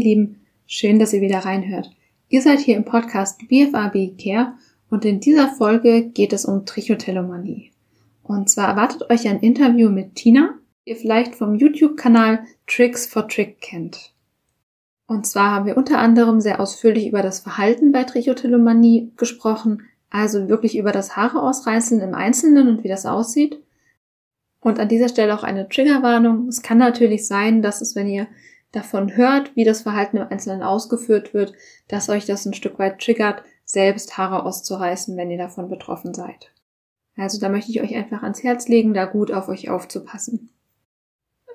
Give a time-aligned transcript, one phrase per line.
[0.00, 1.90] Ihr Lieben, schön, dass ihr wieder reinhört.
[2.30, 4.54] Ihr seid hier im Podcast BFAB Care
[4.88, 7.70] und in dieser Folge geht es um Trichotillomanie.
[8.22, 10.54] Und zwar erwartet euch ein Interview mit Tina,
[10.86, 14.14] die ihr vielleicht vom YouTube-Kanal Tricks for Trick kennt.
[15.06, 20.48] Und zwar haben wir unter anderem sehr ausführlich über das Verhalten bei Trichotillomanie gesprochen, also
[20.48, 23.60] wirklich über das Haare ausreißen im Einzelnen und wie das aussieht.
[24.60, 26.48] Und an dieser Stelle auch eine Triggerwarnung.
[26.48, 28.28] Es kann natürlich sein, dass es, wenn ihr
[28.72, 31.52] davon hört, wie das Verhalten im Einzelnen ausgeführt wird,
[31.88, 36.52] dass euch das ein Stück weit triggert, selbst Haare auszureißen, wenn ihr davon betroffen seid.
[37.16, 40.50] Also da möchte ich euch einfach ans Herz legen, da gut auf euch aufzupassen.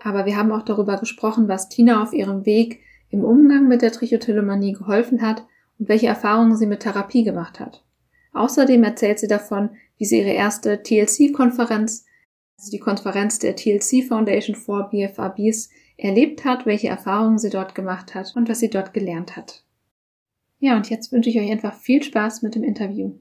[0.02, 3.92] Aber wir haben auch darüber gesprochen, was Tina auf ihrem Weg im Umgang mit der
[3.92, 5.46] Trichotillomanie geholfen hat
[5.80, 7.84] und welche Erfahrungen sie mit Therapie gemacht hat.
[8.34, 12.06] Außerdem erzählt sie davon, wie sie ihre erste TLC-Konferenz,
[12.58, 18.16] also die Konferenz der TLC Foundation for BFRBs, erlebt hat, welche Erfahrungen sie dort gemacht
[18.16, 19.64] hat und was sie dort gelernt hat.
[20.60, 23.20] Ja, und jetzt wünsche ich euch einfach viel Spaß mit dem Interview.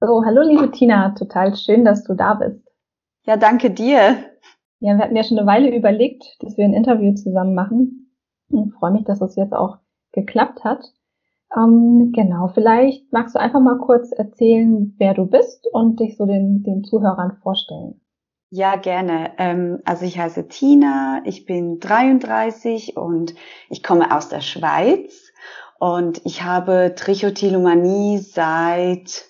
[0.00, 2.62] So, hallo liebe Tina, total schön, dass du da bist.
[3.26, 4.16] Ja, danke dir.
[4.80, 8.14] Ja, wir hatten ja schon eine Weile überlegt, dass wir ein Interview zusammen machen.
[8.48, 9.78] Ich freue mich, dass es jetzt auch
[10.12, 10.84] geklappt hat.
[11.56, 16.26] Ähm, genau, vielleicht magst du einfach mal kurz erzählen, wer du bist und dich so
[16.26, 18.00] den, den Zuhörern vorstellen.
[18.50, 19.32] Ja, gerne.
[19.38, 23.34] Ähm, also ich heiße Tina, ich bin 33 und
[23.68, 25.32] ich komme aus der Schweiz
[25.78, 29.24] und ich habe Trichotillomanie seit,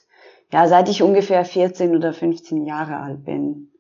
[0.52, 3.70] ja, seit ich ungefähr 14 oder 15 Jahre alt bin.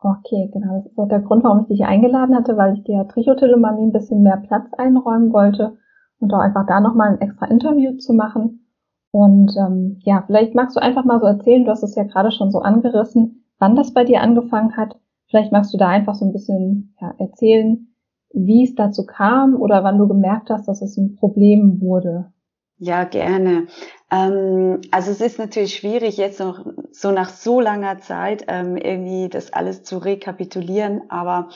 [0.00, 0.76] Okay, genau.
[0.76, 3.92] Das ist auch der Grund, warum ich dich eingeladen hatte, weil ich dir Trichotillomanie ein
[3.92, 5.76] bisschen mehr Platz einräumen wollte
[6.20, 8.66] und auch einfach da nochmal ein extra Interview zu machen.
[9.10, 12.30] Und ähm, ja, vielleicht magst du einfach mal so erzählen, du hast es ja gerade
[12.30, 14.96] schon so angerissen, wann das bei dir angefangen hat.
[15.28, 17.88] Vielleicht magst du da einfach so ein bisschen ja, erzählen,
[18.32, 22.32] wie es dazu kam oder wann du gemerkt hast, dass es ein Problem wurde.
[22.78, 23.66] Ja, gerne.
[24.10, 29.28] Ähm, also es ist natürlich schwierig, jetzt noch so nach so langer Zeit ähm, irgendwie
[29.28, 31.48] das alles zu rekapitulieren, aber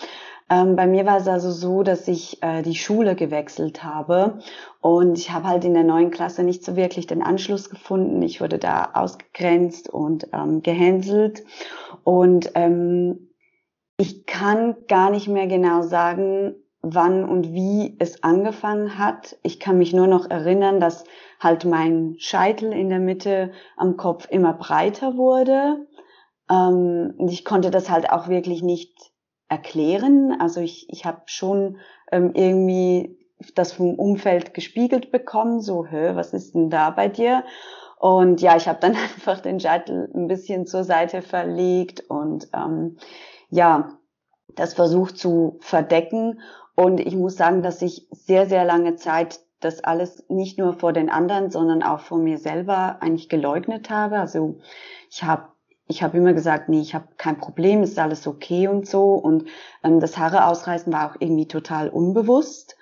[0.53, 4.39] ähm, bei mir war es also so, dass ich äh, die Schule gewechselt habe
[4.83, 8.21] und ich habe halt in der neuen Klasse nicht so wirklich den Anschluss gefunden.
[8.21, 11.43] Ich wurde da ausgegrenzt und ähm, gehänselt
[12.05, 13.31] und ähm,
[13.97, 19.39] ich kann gar nicht mehr genau sagen, wann und wie es angefangen hat.
[19.43, 21.05] Ich kann mich nur noch erinnern, dass
[21.41, 25.87] halt mein Scheitel in der Mitte am Kopf immer breiter wurde.
[26.51, 29.12] Ähm, ich konnte das halt auch wirklich nicht
[29.53, 30.35] erklären.
[30.41, 31.77] Also ich, ich habe schon
[32.11, 33.19] ähm, irgendwie
[33.55, 37.45] das vom Umfeld gespiegelt bekommen, so, hä, was ist denn da bei dir?
[37.99, 42.97] Und ja, ich habe dann einfach den Scheitel ein bisschen zur Seite verlegt und ähm,
[43.51, 43.99] ja,
[44.57, 46.41] das versucht zu verdecken.
[46.75, 50.95] Und ich muss sagen, dass ich sehr, sehr lange Zeit das alles nicht nur vor
[50.95, 54.19] den anderen, sondern auch vor mir selber eigentlich geleugnet habe.
[54.19, 54.59] Also
[55.11, 55.52] ich habe
[55.93, 59.13] ich habe immer gesagt, nee, ich habe kein Problem, ist alles okay und so.
[59.15, 59.45] Und
[59.85, 62.77] ähm, das Haare ausreißen war auch irgendwie total unbewusst.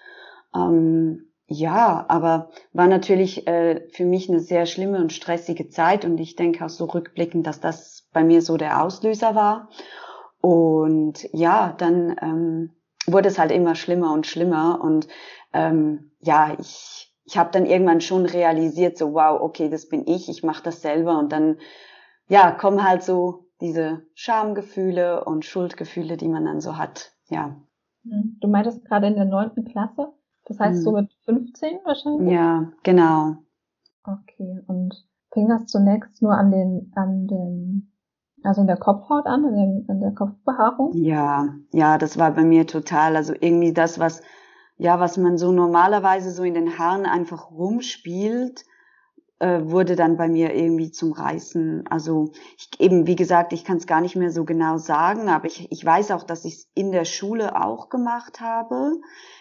[0.54, 6.19] Ähm, ja, aber war natürlich äh, für mich eine sehr schlimme und stressige Zeit und
[6.20, 9.69] ich denke auch so rückblickend, dass das bei mir so der Auslöser war.
[10.41, 12.70] Und ja, dann ähm,
[13.06, 15.09] wurde es halt immer schlimmer und schlimmer und
[15.53, 20.28] ähm, ja, ich, ich habe dann irgendwann schon realisiert, so wow, okay, das bin ich,
[20.28, 21.59] ich mache das selber und dann
[22.31, 27.57] ja, kommen halt so diese Schamgefühle und Schuldgefühle, die man dann so hat, ja.
[28.05, 28.39] Hm.
[28.41, 30.13] Du meintest gerade in der neunten Klasse,
[30.47, 30.83] das heißt hm.
[30.83, 32.33] so mit 15 wahrscheinlich?
[32.33, 33.35] Ja, genau.
[34.05, 34.95] Okay, und
[35.33, 37.93] fing das zunächst nur an den, an den,
[38.45, 40.93] also in der Kopfhaut an, an, den, an der Kopfbehaarung?
[40.95, 44.23] Ja, ja, das war bei mir total, also irgendwie das, was,
[44.76, 48.65] ja, was man so normalerweise so in den Haaren einfach rumspielt,
[49.40, 51.87] äh, wurde dann bei mir irgendwie zum Reißen.
[51.88, 55.46] Also ich, eben, wie gesagt, ich kann es gar nicht mehr so genau sagen, aber
[55.46, 58.92] ich, ich weiß auch, dass ich es in der Schule auch gemacht habe.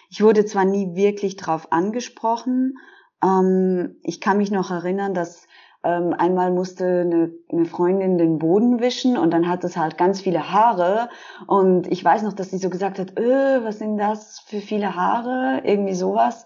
[0.09, 2.77] Ich wurde zwar nie wirklich drauf angesprochen.
[3.21, 5.47] Ähm, ich kann mich noch erinnern, dass
[5.83, 10.19] ähm, einmal musste eine, eine Freundin den Boden wischen und dann hat es halt ganz
[10.19, 11.09] viele Haare
[11.47, 14.95] und ich weiß noch, dass sie so gesagt hat, öh, was sind das für viele
[14.95, 16.45] Haare, irgendwie sowas.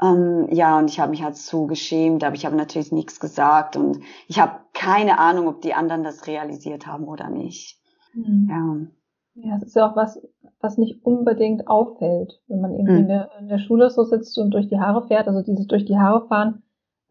[0.00, 3.76] Ähm, ja, und ich habe mich halt so geschämt, aber ich habe natürlich nichts gesagt
[3.76, 7.78] und ich habe keine Ahnung, ob die anderen das realisiert haben oder nicht.
[8.14, 8.46] Mhm.
[8.48, 8.76] Ja.
[9.34, 10.20] Ja, es ist ja auch was,
[10.60, 12.98] was nicht unbedingt auffällt, wenn man irgendwie mhm.
[12.98, 15.84] in, der, in der Schule so sitzt und durch die Haare fährt, also dieses durch
[15.84, 16.62] die Haare fahren,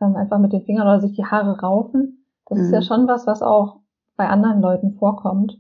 [0.02, 2.26] ähm, einfach mit den Fingern oder sich die Haare raufen.
[2.48, 2.64] Das mhm.
[2.66, 2.84] ist ja mhm.
[2.84, 3.80] schon was, was auch
[4.16, 5.60] bei anderen Leuten vorkommt.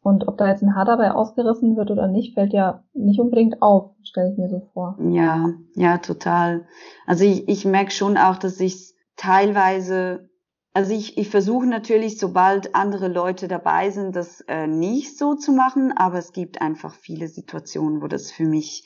[0.00, 3.60] Und ob da jetzt ein Haar dabei ausgerissen wird oder nicht, fällt ja nicht unbedingt
[3.60, 4.96] auf, stelle ich mir so vor.
[5.10, 6.66] Ja, ja, total.
[7.06, 10.30] Also ich, ich merke schon auch, dass ich teilweise,
[10.72, 15.52] also ich, ich versuche natürlich, sobald andere Leute dabei sind, das äh, nicht so zu
[15.52, 18.84] machen, aber es gibt einfach viele Situationen, wo das für mich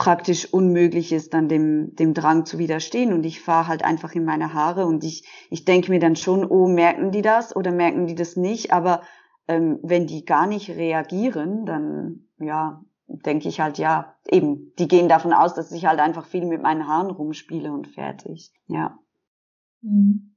[0.00, 3.12] praktisch unmöglich ist, dann dem, dem Drang zu widerstehen.
[3.12, 6.42] Und ich fahre halt einfach in meine Haare und ich, ich denke mir dann schon,
[6.46, 8.72] oh, merken die das oder merken die das nicht?
[8.72, 9.02] Aber
[9.46, 15.10] ähm, wenn die gar nicht reagieren, dann ja, denke ich halt, ja, eben, die gehen
[15.10, 18.54] davon aus, dass ich halt einfach viel mit meinen Haaren rumspiele und fertig.
[18.68, 18.98] Ja.
[19.82, 20.34] Mhm.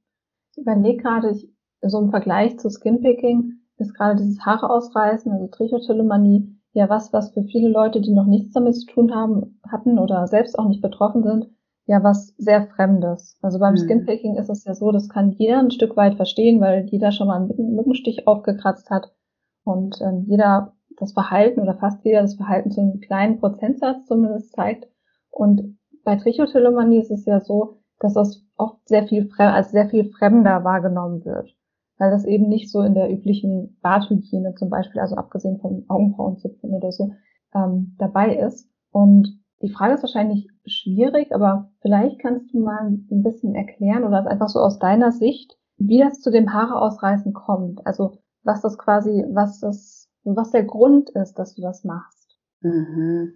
[0.52, 1.34] Ich überlege gerade,
[1.80, 7.30] so im Vergleich zu Skinpicking ist gerade dieses Haare ausreißen, also Trichotillomanie, ja was, was
[7.32, 10.82] für viele Leute, die noch nichts damit zu tun haben, hatten oder selbst auch nicht
[10.82, 11.48] betroffen sind,
[11.86, 13.38] ja was sehr Fremdes.
[13.42, 13.78] Also beim mhm.
[13.78, 17.28] Skinpicking ist es ja so, das kann jeder ein Stück weit verstehen, weil jeder schon
[17.28, 19.12] mal einen Mückenstich aufgekratzt hat
[19.64, 24.52] und ähm, jeder das Verhalten oder fast jeder das Verhalten zu einem kleinen Prozentsatz zumindest
[24.52, 24.88] zeigt.
[25.30, 30.10] Und bei Trichotillomanie ist es ja so, dass das oft sehr viel als sehr viel
[30.10, 31.54] fremder wahrgenommen wird
[31.98, 36.70] weil das eben nicht so in der üblichen Barthygiene zum Beispiel, also abgesehen von Augenbrauenzupfen
[36.70, 37.12] oder so,
[37.54, 38.68] ähm, dabei ist.
[38.90, 44.26] Und die Frage ist wahrscheinlich schwierig, aber vielleicht kannst du mal ein bisschen erklären oder
[44.26, 47.86] einfach so aus deiner Sicht, wie das zu dem Haare ausreißen kommt.
[47.86, 52.38] Also was das quasi, was das, was der Grund ist, dass du das machst.
[52.60, 53.34] Mhm.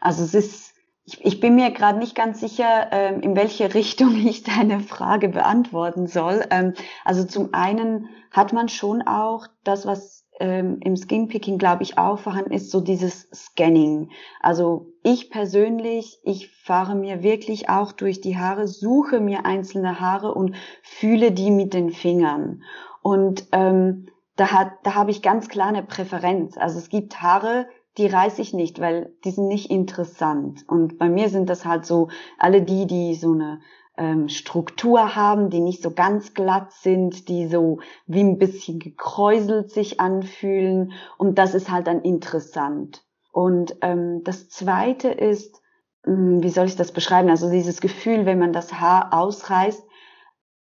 [0.00, 0.74] Also es ist
[1.10, 5.28] ich, ich bin mir gerade nicht ganz sicher, ähm, in welche Richtung ich deine Frage
[5.28, 6.44] beantworten soll.
[6.50, 6.74] Ähm,
[7.04, 12.18] also zum einen hat man schon auch das, was ähm, im Skinpicking, glaube ich, auch
[12.18, 14.10] vorhanden ist, so dieses Scanning.
[14.40, 20.32] Also ich persönlich, ich fahre mir wirklich auch durch die Haare, suche mir einzelne Haare
[20.32, 22.62] und fühle die mit den Fingern.
[23.02, 24.06] Und ähm,
[24.36, 26.56] da, hat, da habe ich ganz klar eine Präferenz.
[26.56, 27.66] Also es gibt Haare,
[27.98, 30.64] die reiße ich nicht, weil die sind nicht interessant.
[30.68, 32.08] Und bei mir sind das halt so
[32.38, 33.60] alle die, die so eine
[33.96, 39.70] ähm, Struktur haben, die nicht so ganz glatt sind, die so wie ein bisschen gekräuselt
[39.70, 40.92] sich anfühlen.
[41.18, 43.04] Und das ist halt dann interessant.
[43.32, 45.60] Und ähm, das Zweite ist,
[46.04, 47.28] hm, wie soll ich das beschreiben?
[47.28, 49.84] Also dieses Gefühl, wenn man das Haar ausreißt,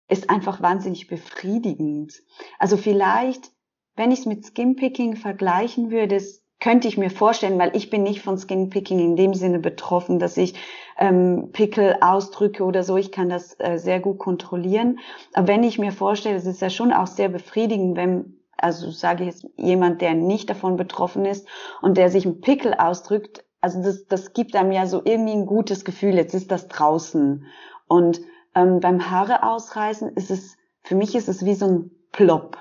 [0.09, 2.13] ist einfach wahnsinnig befriedigend.
[2.59, 3.51] Also vielleicht,
[3.95, 8.03] wenn ich es mit Skinpicking vergleichen würde, ist könnte ich mir vorstellen, weil ich bin
[8.03, 10.55] nicht von Skinpicking in dem Sinne betroffen, dass ich
[10.97, 12.97] ähm, Pickel ausdrücke oder so.
[12.97, 14.99] Ich kann das äh, sehr gut kontrollieren.
[15.33, 19.23] Aber wenn ich mir vorstelle, es ist ja schon auch sehr befriedigend, wenn, also sage
[19.23, 21.47] ich jetzt, jemand, der nicht davon betroffen ist
[21.81, 25.45] und der sich einen Pickel ausdrückt, also das, das gibt einem ja so irgendwie ein
[25.45, 26.15] gutes Gefühl.
[26.15, 27.45] Jetzt ist das draußen.
[27.87, 28.21] Und
[28.55, 32.57] ähm, beim Haare ausreißen ist es, für mich ist es wie so ein Plop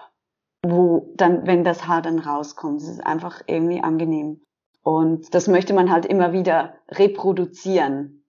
[0.70, 4.40] wo dann, wenn das Haar dann rauskommt, es ist einfach irgendwie angenehm.
[4.82, 8.24] Und das möchte man halt immer wieder reproduzieren.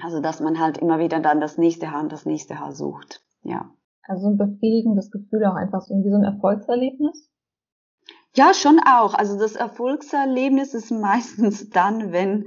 [0.00, 3.22] Also, dass man halt immer wieder dann das nächste Haar und das nächste Haar sucht.
[3.42, 3.70] Ja.
[4.06, 7.30] Also ein befriedigendes Gefühl auch einfach so wie so ein Erfolgserlebnis?
[8.34, 9.14] Ja, schon auch.
[9.14, 12.46] Also das Erfolgserlebnis ist meistens dann, wenn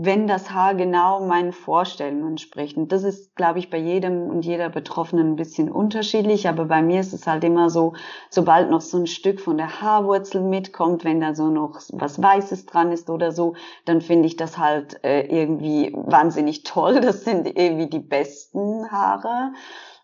[0.00, 2.76] wenn das Haar genau meinen Vorstellungen entspricht.
[2.76, 6.82] Und das ist, glaube ich, bei jedem und jeder Betroffenen ein bisschen unterschiedlich, aber bei
[6.82, 7.94] mir ist es halt immer so,
[8.30, 12.66] sobald noch so ein Stück von der Haarwurzel mitkommt, wenn da so noch was Weißes
[12.66, 13.54] dran ist oder so,
[13.86, 17.00] dann finde ich das halt äh, irgendwie wahnsinnig toll.
[17.08, 19.52] Das sind irgendwie die besten Haare.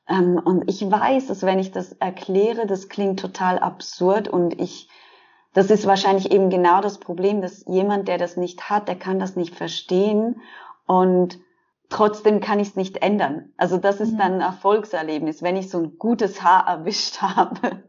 [0.08, 4.88] Ähm, und ich weiß, dass wenn ich das erkläre, das klingt total absurd und ich
[5.54, 9.18] das ist wahrscheinlich eben genau das Problem, dass jemand, der das nicht hat, der kann
[9.18, 10.40] das nicht verstehen
[10.86, 11.38] und
[11.88, 13.52] trotzdem kann ich es nicht ändern.
[13.56, 15.42] Also das ist dann ein Erfolgserlebnis.
[15.42, 17.84] Wenn ich so ein gutes Haar erwischt habe,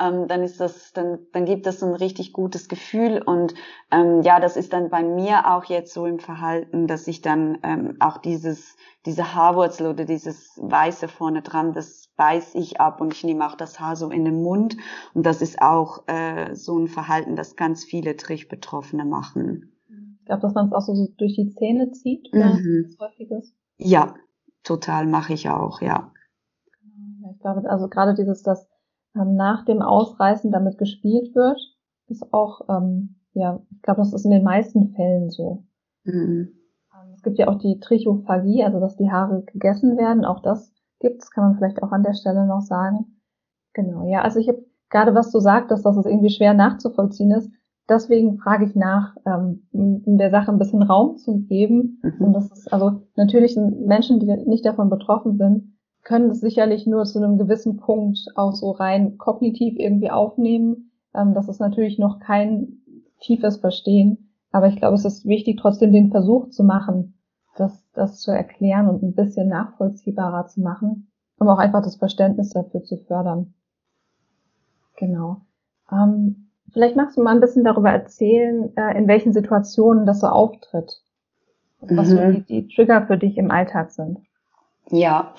[0.00, 3.22] ähm, dann ist das, dann, dann gibt das so ein richtig gutes Gefühl.
[3.22, 3.54] Und
[3.90, 7.58] ähm, ja, das ist dann bei mir auch jetzt so im Verhalten, dass ich dann
[7.62, 13.12] ähm, auch dieses, diese Haarwurzel oder dieses Weiße vorne dran, das beiß ich ab und
[13.12, 14.76] ich nehme auch das Haar so in den Mund.
[15.14, 19.72] Und das ist auch äh, so ein Verhalten, das ganz viele Trichbetroffene machen.
[20.20, 22.54] Ich glaube, dass man es auch so durch die Zähne zieht, oder?
[22.54, 22.96] Mhm.
[22.98, 23.52] Häufiges.
[23.76, 24.14] Ja,
[24.62, 26.12] total mache ich auch, ja.
[27.30, 28.66] Ich glaube, also gerade dieses, dass
[29.16, 31.58] ähm, nach dem Ausreißen damit gespielt wird,
[32.08, 35.64] ist auch, ähm, ja, ich glaube, das ist in den meisten Fällen so.
[36.04, 36.52] Mhm.
[36.92, 40.72] Ähm, es gibt ja auch die Trichophagie, also dass die Haare gegessen werden, auch das
[41.00, 43.20] gibt's, kann man vielleicht auch an der Stelle noch sagen.
[43.72, 47.50] Genau, ja, also ich habe gerade was du sagtest, dass es irgendwie schwer nachzuvollziehen ist.
[47.88, 52.00] Deswegen frage ich nach, ähm, um der Sache ein bisschen Raum zu geben.
[52.02, 52.26] Mhm.
[52.26, 55.73] Und das ist also natürlich Menschen, die nicht davon betroffen sind,
[56.04, 61.34] können es sicherlich nur zu einem gewissen Punkt auch so rein kognitiv irgendwie aufnehmen, Ähm,
[61.34, 62.82] das ist natürlich noch kein
[63.20, 67.14] tiefes Verstehen, aber ich glaube, es ist wichtig, trotzdem den Versuch zu machen,
[67.56, 72.50] das, das zu erklären und ein bisschen nachvollziehbarer zu machen, um auch einfach das Verständnis
[72.50, 73.54] dafür zu fördern.
[74.96, 75.40] Genau.
[75.90, 80.26] Ähm, vielleicht magst du mal ein bisschen darüber erzählen, äh, in welchen Situationen das so
[80.26, 81.00] auftritt.
[81.80, 82.16] Was mhm.
[82.16, 84.18] so die, die Trigger für dich im Alltag sind.
[84.90, 85.34] Ja,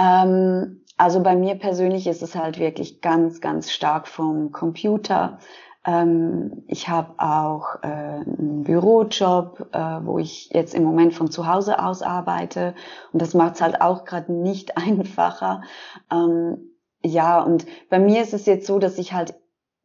[0.00, 5.38] ähm, also bei mir persönlich ist es halt wirklich ganz, ganz stark vom Computer.
[5.84, 11.46] Ähm, ich habe auch äh, einen Bürojob, äh, wo ich jetzt im Moment von zu
[11.46, 12.74] Hause aus arbeite.
[13.12, 15.62] Und das macht es halt auch gerade nicht einfacher.
[16.10, 16.58] Ähm,
[17.02, 19.34] ja, und bei mir ist es jetzt so, dass ich halt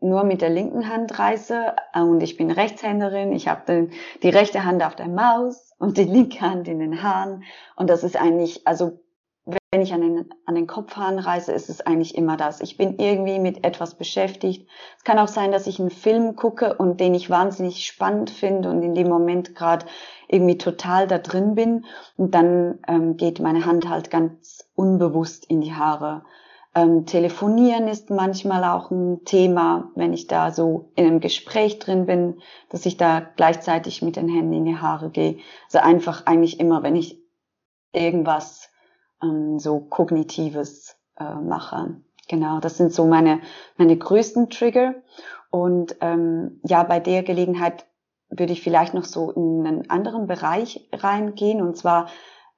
[0.02, 3.32] nur mit der linken Hand reiße und ich bin Rechtshänderin.
[3.32, 3.88] Ich habe
[4.22, 7.44] die rechte Hand auf der Maus und die linke Hand in den Haaren.
[7.78, 9.00] Und das ist eigentlich, also
[9.76, 12.62] wenn ich an den, an den Kopfhahn reise, ist es eigentlich immer das.
[12.62, 14.70] Ich bin irgendwie mit etwas beschäftigt.
[14.98, 18.70] Es kann auch sein, dass ich einen Film gucke und den ich wahnsinnig spannend finde
[18.70, 19.86] und in dem Moment gerade
[20.30, 21.84] irgendwie total da drin bin.
[22.16, 26.24] Und dann ähm, geht meine Hand halt ganz unbewusst in die Haare.
[26.74, 32.06] Ähm, telefonieren ist manchmal auch ein Thema, wenn ich da so in einem Gespräch drin
[32.06, 32.40] bin,
[32.70, 35.40] dass ich da gleichzeitig mit den Händen in die Haare gehe.
[35.66, 37.20] Also einfach eigentlich immer, wenn ich
[37.92, 38.70] irgendwas
[39.22, 42.02] ähm, so kognitives äh, mache.
[42.28, 43.42] Genau, das sind so meine,
[43.78, 44.96] meine größten Trigger.
[45.52, 47.86] Und ähm, ja, bei der Gelegenheit
[48.30, 51.62] würde ich vielleicht noch so in einen anderen Bereich reingehen.
[51.62, 52.10] Und zwar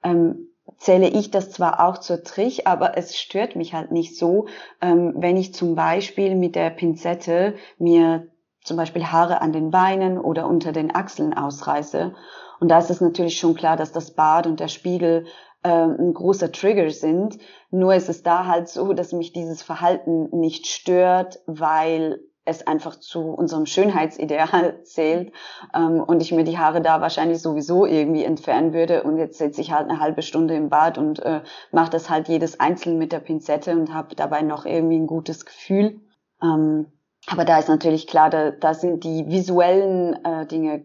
[0.02, 0.48] ähm,
[0.78, 4.46] zähle ich das zwar auch zur Trich, aber es stört mich halt nicht so,
[4.80, 8.28] ähm, wenn ich zum Beispiel mit der Pinzette mir
[8.64, 12.14] zum Beispiel Haare an den Beinen oder unter den Achseln ausreiße.
[12.60, 15.26] Und da ist es natürlich schon klar, dass das Bad und der Spiegel
[15.66, 17.38] ein großer Trigger sind.
[17.70, 22.98] Nur ist es da halt so, dass mich dieses Verhalten nicht stört, weil es einfach
[22.98, 25.32] zu unserem Schönheitsideal zählt
[25.74, 29.60] ähm, und ich mir die Haare da wahrscheinlich sowieso irgendwie entfernen würde und jetzt sitze
[29.60, 33.12] ich halt eine halbe Stunde im Bad und äh, mache das halt jedes einzeln mit
[33.12, 36.00] der Pinzette und habe dabei noch irgendwie ein gutes Gefühl.
[36.42, 36.86] Ähm,
[37.26, 40.84] aber da ist natürlich klar, da, da sind die visuellen äh, Dinge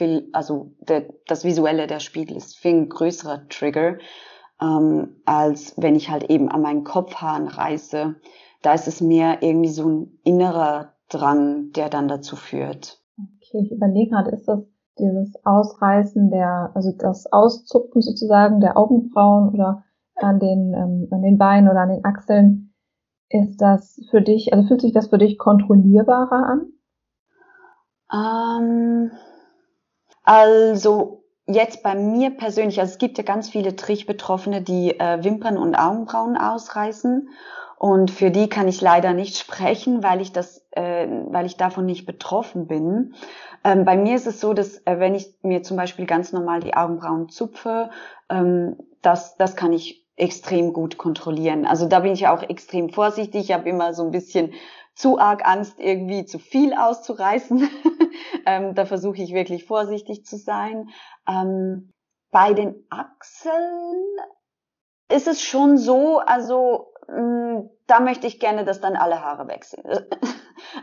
[0.00, 3.98] viel, also der, das Visuelle der Spiegel ist viel ein größerer Trigger,
[4.60, 8.16] ähm, als wenn ich halt eben an meinen Kopfhaaren reiße.
[8.62, 13.02] Da ist es mehr irgendwie so ein innerer Drang, der dann dazu führt.
[13.18, 14.60] Okay, ich überlege gerade, ist das
[14.98, 19.84] dieses Ausreißen der, also das Auszupfen sozusagen der Augenbrauen oder
[20.16, 22.74] an den, ähm, an den Beinen oder an den Achseln,
[23.28, 26.72] ist das für dich, also fühlt sich das für dich kontrollierbarer an?
[28.12, 29.10] Ähm,
[30.30, 35.58] also jetzt bei mir persönlich, also es gibt ja ganz viele Trichbetroffene, die äh, Wimpern
[35.58, 37.30] und Augenbrauen ausreißen.
[37.78, 41.84] Und für die kann ich leider nicht sprechen, weil ich das, äh, weil ich davon
[41.84, 43.14] nicht betroffen bin.
[43.64, 46.60] Ähm, bei mir ist es so, dass äh, wenn ich mir zum Beispiel ganz normal
[46.60, 47.90] die Augenbrauen zupfe,
[48.28, 51.66] ähm, das, das kann ich extrem gut kontrollieren.
[51.66, 53.46] Also da bin ich auch extrem vorsichtig.
[53.46, 54.52] Ich habe immer so ein bisschen
[55.00, 57.68] zu arg Angst, irgendwie zu viel auszureißen.
[58.46, 60.90] ähm, da versuche ich wirklich vorsichtig zu sein.
[61.26, 61.92] Ähm,
[62.30, 64.04] bei den Achseln
[65.10, 66.89] ist es schon so, also
[67.86, 69.84] da möchte ich gerne, dass dann alle Haare weg sind.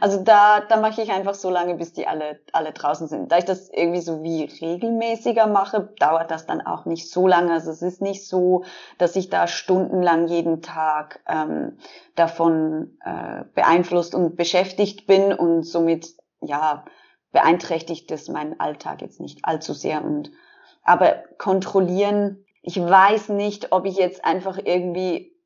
[0.01, 3.31] Also da, da mache ich einfach so lange, bis die alle, alle draußen sind.
[3.31, 7.53] Da ich das irgendwie so wie regelmäßiger mache, dauert das dann auch nicht so lange.
[7.53, 8.63] Also es ist nicht so,
[8.98, 11.77] dass ich da stundenlang jeden Tag ähm,
[12.15, 16.84] davon äh, beeinflusst und beschäftigt bin und somit ja
[17.31, 20.03] beeinträchtigt es meinen Alltag jetzt nicht allzu sehr.
[20.03, 20.31] Und
[20.84, 25.37] aber kontrollieren, ich weiß nicht, ob ich jetzt einfach irgendwie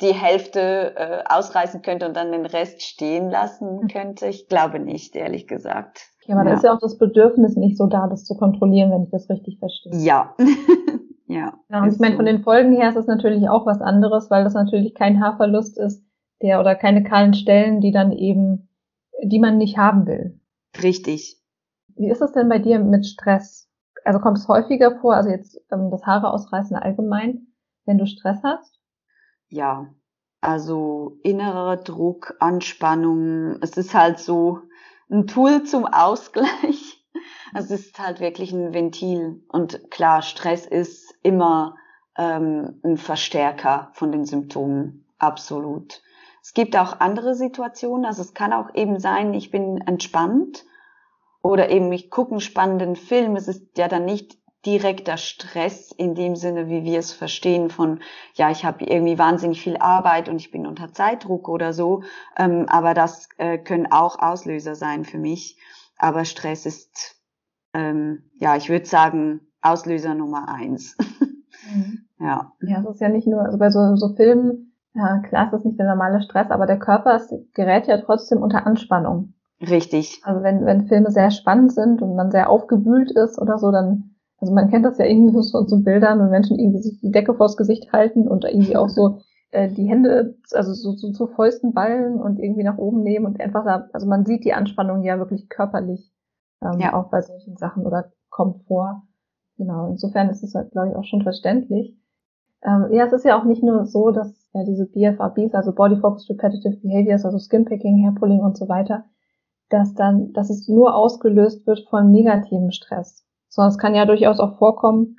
[0.00, 3.88] die Hälfte äh, ausreißen könnte und dann den Rest stehen lassen hm.
[3.88, 4.26] könnte.
[4.26, 6.10] Ich glaube nicht, ehrlich gesagt.
[6.26, 6.50] Ja, aber ja.
[6.50, 9.28] da ist ja auch das Bedürfnis nicht so da, das zu kontrollieren, wenn ich das
[9.30, 9.94] richtig verstehe.
[9.94, 10.34] Ja.
[11.26, 11.54] ja.
[11.68, 12.18] ja und ich meine, so.
[12.18, 15.78] von den Folgen her ist es natürlich auch was anderes, weil das natürlich kein Haarverlust
[15.78, 16.04] ist,
[16.42, 18.68] der oder keine kahlen Stellen, die dann eben,
[19.22, 20.38] die man nicht haben will.
[20.82, 21.40] Richtig.
[21.94, 23.70] Wie ist es denn bei dir mit Stress?
[24.04, 27.46] Also kommt es häufiger vor, also jetzt ähm, das Haare ausreißen allgemein,
[27.86, 28.75] wenn du Stress hast?
[29.48, 29.86] Ja,
[30.40, 33.58] also innerer Druck, Anspannung.
[33.62, 34.60] Es ist halt so
[35.10, 37.04] ein Tool zum Ausgleich.
[37.54, 39.42] Es ist halt wirklich ein Ventil.
[39.48, 41.76] Und klar, Stress ist immer
[42.16, 45.06] ähm, ein Verstärker von den Symptomen.
[45.18, 46.02] Absolut.
[46.42, 48.04] Es gibt auch andere Situationen.
[48.04, 50.64] Also es kann auch eben sein, ich bin entspannt
[51.42, 53.36] oder eben ich gucke einen spannenden Film.
[53.36, 58.00] Es ist ja dann nicht direkter Stress in dem Sinne, wie wir es verstehen von,
[58.34, 62.02] ja, ich habe irgendwie wahnsinnig viel Arbeit und ich bin unter Zeitdruck oder so.
[62.36, 65.58] Ähm, aber das äh, können auch Auslöser sein für mich.
[65.98, 67.16] Aber Stress ist,
[67.72, 70.96] ähm, ja, ich würde sagen, Auslöser Nummer eins.
[71.74, 72.06] Mhm.
[72.20, 72.52] ja.
[72.60, 75.64] Ja, es ist ja nicht nur, also bei so, so Filmen, ja, klar, es ist
[75.64, 79.34] nicht der normale Stress, aber der Körper ist, gerät ja trotzdem unter Anspannung.
[79.60, 80.20] Richtig.
[80.22, 84.15] Also wenn, wenn Filme sehr spannend sind und man sehr aufgewühlt ist oder so, dann
[84.38, 87.10] also man kennt das ja irgendwie so von so Bildern, wenn Menschen irgendwie sich die
[87.10, 91.26] Decke vors Gesicht halten und irgendwie auch so äh, die Hände, also so, so zu
[91.26, 95.02] Fäusten ballen und irgendwie nach oben nehmen und einfach da, also man sieht die Anspannung
[95.02, 96.12] ja wirklich körperlich
[96.62, 96.94] ähm, ja.
[96.94, 99.02] auch bei solchen Sachen oder kommt vor.
[99.56, 101.96] Genau, insofern ist es halt, glaube ich, auch schon verständlich.
[102.62, 105.96] Ähm, ja, es ist ja auch nicht nur so, dass ja diese BFRBs, also Body
[105.96, 109.04] Focused Repetitive Behaviors, also Skinpicking, Hairpulling und so weiter,
[109.70, 113.25] dass dann, dass es nur ausgelöst wird von negativem Stress
[113.56, 115.16] sondern es kann ja durchaus auch vorkommen,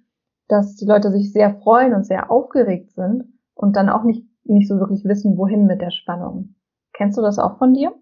[0.47, 4.67] dass die Leute sich sehr freuen und sehr aufgeregt sind und dann auch nicht, nicht
[4.67, 6.55] so wirklich wissen, wohin mit der Spannung.
[6.93, 7.93] Kennst du das auch von dir?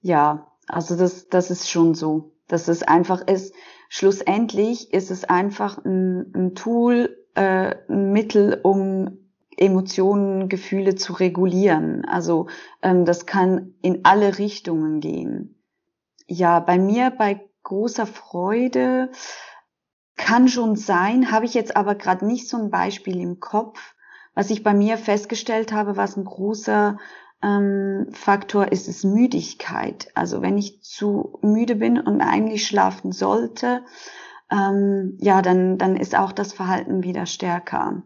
[0.00, 2.32] Ja, also das, das ist schon so.
[2.48, 3.54] Dass es einfach ist,
[3.88, 9.18] schlussendlich ist es einfach ein, ein Tool, äh, ein Mittel, um
[9.56, 12.04] Emotionen, Gefühle zu regulieren.
[12.04, 12.48] Also
[12.82, 15.62] ähm, das kann in alle Richtungen gehen.
[16.26, 19.10] Ja, bei mir bei großer Freude
[20.16, 23.94] kann schon sein, habe ich jetzt aber gerade nicht so ein Beispiel im Kopf.
[24.34, 26.98] Was ich bei mir festgestellt habe, was ein großer
[27.42, 30.08] ähm, Faktor ist, ist Müdigkeit.
[30.14, 33.82] Also wenn ich zu müde bin und eigentlich schlafen sollte,
[34.50, 38.02] ähm, ja, dann, dann ist auch das Verhalten wieder stärker.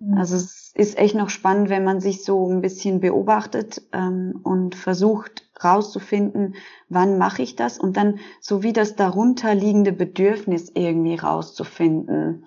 [0.00, 0.18] Mhm.
[0.18, 4.74] Also es ist echt noch spannend, wenn man sich so ein bisschen beobachtet ähm, und
[4.74, 6.54] versucht rauszufinden,
[6.88, 12.46] wann mache ich das und dann so wie das darunterliegende Bedürfnis irgendwie rauszufinden.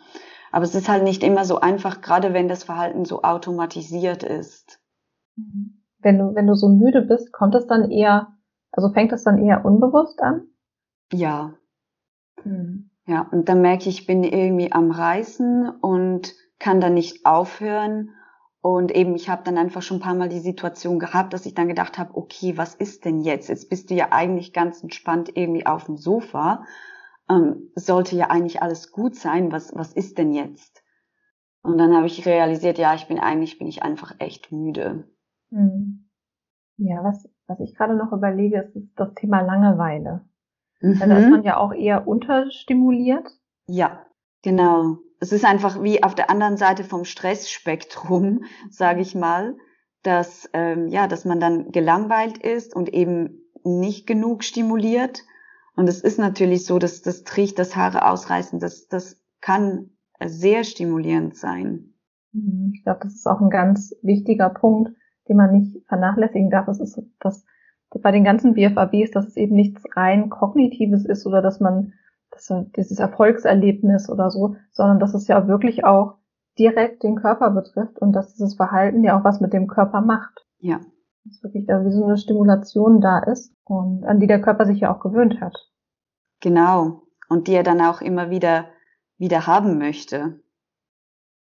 [0.52, 4.80] Aber es ist halt nicht immer so einfach, gerade wenn das Verhalten so automatisiert ist.
[5.36, 5.82] Mhm.
[6.00, 8.34] Wenn du, wenn du so müde bist, kommt das dann eher,
[8.72, 10.48] also fängt das dann eher unbewusst an?
[11.12, 11.54] Ja.
[12.44, 12.89] Mhm.
[13.06, 18.12] Ja, und dann merke ich, ich bin irgendwie am Reißen und kann dann nicht aufhören.
[18.62, 21.54] Und eben, ich habe dann einfach schon ein paar Mal die Situation gehabt, dass ich
[21.54, 23.50] dann gedacht habe, okay, was ist denn jetzt?
[23.50, 26.63] Jetzt bist du ja eigentlich ganz entspannt irgendwie auf dem Sofa.
[27.30, 29.52] Ähm, sollte ja eigentlich alles gut sein.
[29.52, 30.82] Was, was ist denn jetzt?
[31.62, 35.10] Und dann habe ich realisiert, ja, ich bin eigentlich, bin ich einfach echt müde.
[35.50, 36.10] Hm.
[36.78, 40.26] Ja, was, was ich gerade noch überlege, ist, ist das Thema Langeweile.
[40.80, 41.00] Mhm.
[41.00, 43.30] Da ist man ja auch eher unterstimuliert.
[43.68, 44.06] Ja,
[44.42, 49.56] genau es ist einfach wie auf der anderen Seite vom Stressspektrum, sage ich mal,
[50.04, 55.24] dass ähm, ja, dass man dann gelangweilt ist und eben nicht genug stimuliert.
[55.78, 59.92] Und es ist natürlich so, dass das Tricht, das Haare ausreißen, das das kann
[60.24, 61.94] sehr stimulierend sein.
[62.34, 62.74] Mhm.
[62.76, 64.92] Ich glaube, das ist auch ein ganz wichtiger Punkt,
[65.30, 66.68] den man nicht vernachlässigen darf.
[66.68, 67.46] Es ist, dass
[68.02, 71.94] bei den ganzen BFABs, dass es eben nichts rein kognitives ist oder dass man
[72.34, 76.15] das, dieses Erfolgserlebnis oder so, sondern dass es ja wirklich auch
[76.58, 80.46] direkt den Körper betrifft und dass dieses Verhalten ja auch was mit dem Körper macht.
[80.60, 80.80] Ja.
[81.26, 84.82] Dass wirklich da wie so eine Stimulation da ist und an die der Körper sich
[84.82, 85.56] ja auch gewöhnt hat.
[86.41, 87.04] Genau.
[87.30, 88.65] Und die er dann auch immer wieder,
[89.17, 90.39] wieder haben möchte.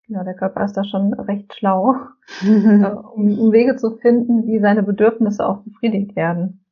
[0.07, 1.95] Genau, der Körper ist da schon recht schlau,
[2.43, 6.65] äh, um, um Wege zu finden, wie seine Bedürfnisse auch befriedigt werden.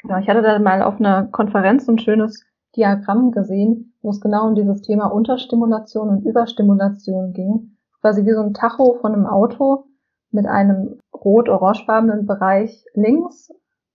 [0.00, 2.44] Genau, ich hatte da mal auf einer Konferenz ein schönes
[2.76, 7.76] Diagramm gesehen, wo es genau um dieses Thema Unterstimulation und Überstimulation ging.
[8.00, 9.86] Quasi wie so ein Tacho von einem Auto
[10.30, 13.50] mit einem rot-orangefarbenen Bereich links,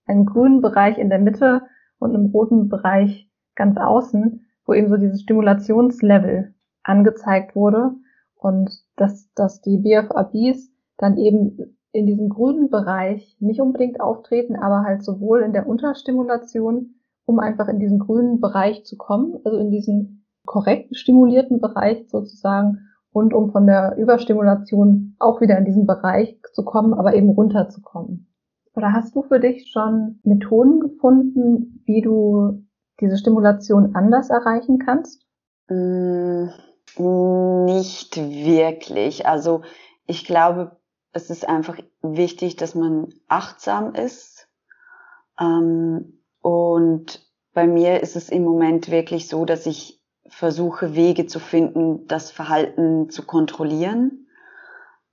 [0.05, 1.61] einem grünen Bereich in der Mitte
[1.99, 7.91] und einem roten Bereich ganz außen, wo eben so dieses Stimulationslevel angezeigt wurde
[8.35, 14.83] und dass, dass die BFABs dann eben in diesem grünen Bereich nicht unbedingt auftreten, aber
[14.83, 19.71] halt sowohl in der Unterstimulation um einfach in diesen grünen Bereich zu kommen, also in
[19.71, 22.79] diesen korrekt stimulierten Bereich sozusagen
[23.11, 28.27] und um von der Überstimulation auch wieder in diesen Bereich zu kommen, aber eben runterzukommen.
[28.75, 32.65] Oder hast du für dich schon Methoden gefunden, wie du
[32.99, 35.27] diese Stimulation anders erreichen kannst?
[35.69, 36.47] Mm,
[37.65, 39.27] nicht wirklich.
[39.27, 39.61] Also
[40.07, 40.77] ich glaube,
[41.11, 44.49] es ist einfach wichtig, dass man achtsam ist.
[45.39, 51.39] Ähm, und bei mir ist es im Moment wirklich so, dass ich versuche, Wege zu
[51.39, 54.27] finden, das Verhalten zu kontrollieren.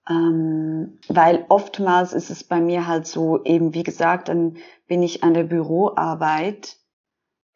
[0.08, 5.24] Ähm, weil oftmals ist es bei mir halt so, eben wie gesagt, dann bin ich
[5.24, 6.78] an der Büroarbeit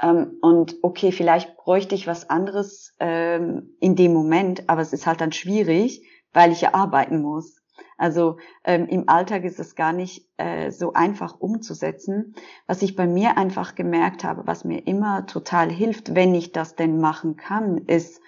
[0.03, 5.07] Ähm, und okay, vielleicht bräuchte ich was anderes ähm, in dem Moment, aber es ist
[5.07, 7.63] halt dann schwierig, weil ich ja arbeiten muss.
[7.97, 12.35] Also ähm, im Alltag ist es gar nicht äh, so einfach umzusetzen.
[12.67, 16.75] Was ich bei mir einfach gemerkt habe, was mir immer total hilft, wenn ich das
[16.75, 18.21] denn machen kann, ist,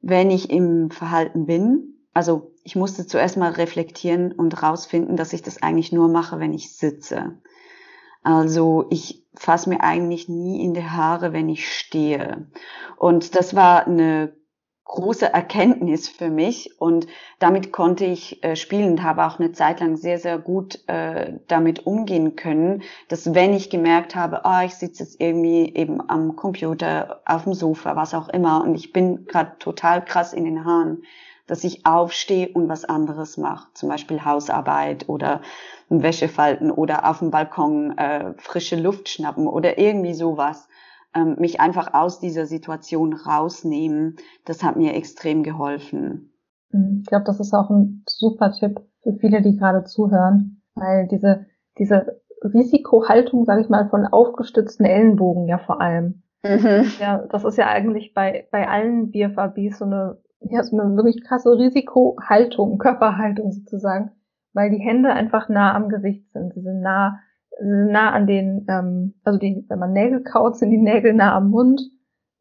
[0.00, 1.94] wenn ich im Verhalten bin.
[2.14, 6.54] Also ich musste zuerst mal reflektieren und rausfinden, dass ich das eigentlich nur mache, wenn
[6.54, 7.38] ich sitze.
[8.22, 12.50] Also ich fasse mir eigentlich nie in die Haare, wenn ich stehe.
[12.96, 14.34] Und das war eine
[14.86, 16.80] große Erkenntnis für mich.
[16.80, 17.06] Und
[17.38, 21.34] damit konnte ich äh, spielen und habe auch eine Zeit lang sehr, sehr gut äh,
[21.48, 26.36] damit umgehen können, dass wenn ich gemerkt habe, ah, ich sitze jetzt irgendwie eben am
[26.36, 30.64] Computer, auf dem Sofa, was auch immer und ich bin gerade total krass in den
[30.64, 31.02] Haaren,
[31.46, 35.42] dass ich aufstehe und was anderes mache, zum Beispiel Hausarbeit oder
[35.88, 40.68] Wäsche falten oder auf dem Balkon äh, frische Luft schnappen oder irgendwie sowas
[41.16, 46.32] ähm, mich einfach aus dieser Situation rausnehmen, das hat mir extrem geholfen.
[46.70, 47.00] Mhm.
[47.02, 51.46] Ich glaube, das ist auch ein super Tipp für viele, die gerade zuhören, weil diese,
[51.78, 56.22] diese Risikohaltung, sage ich mal, von aufgestützten Ellenbogen ja vor allem.
[56.44, 56.86] Mhm.
[57.00, 61.24] Ja, das ist ja eigentlich bei, bei allen BFABs so eine, ja, so eine wirklich
[61.24, 64.12] krasse Risikohaltung, Körperhaltung sozusagen,
[64.52, 66.54] weil die Hände einfach nah am Gesicht sind.
[66.54, 67.18] Sie sind nah
[67.62, 71.50] nah an den, ähm, also die, wenn man Nägel kaut, sind die Nägel nah am
[71.50, 71.80] Mund,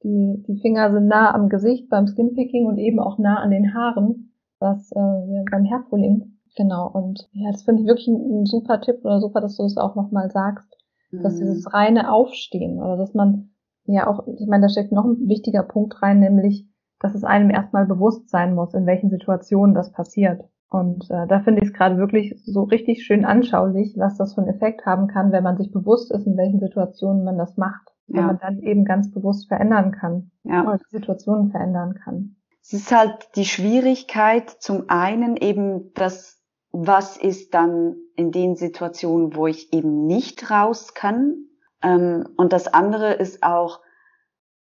[0.03, 3.73] die, die Finger sind nah am Gesicht beim Skinpicking und eben auch nah an den
[3.73, 6.39] Haaren, was äh, beim Hairpulling.
[6.55, 9.75] Genau, und ja, das finde ich wirklich ein, super Tipp oder super, dass du es
[9.75, 10.69] das auch nochmal sagst,
[11.11, 11.23] mhm.
[11.23, 13.49] dass dieses reine Aufstehen oder dass man
[13.85, 16.65] ja auch, ich meine, da steckt noch ein wichtiger Punkt rein, nämlich,
[16.99, 20.43] dass es einem erstmal bewusst sein muss, in welchen Situationen das passiert.
[20.75, 24.41] Und äh, da finde ich es gerade wirklich so richtig schön anschaulich, was das für
[24.41, 27.87] einen Effekt haben kann, wenn man sich bewusst ist, in welchen Situationen man das macht.
[28.07, 28.17] Ja.
[28.17, 30.63] Wenn man dann eben ganz bewusst verändern kann ja.
[30.63, 32.35] oder die Situationen verändern kann.
[32.61, 39.33] Es ist halt die Schwierigkeit, zum einen eben das, was ist dann in den Situationen,
[39.33, 41.35] wo ich eben nicht raus kann.
[41.81, 43.79] Ähm, und das andere ist auch,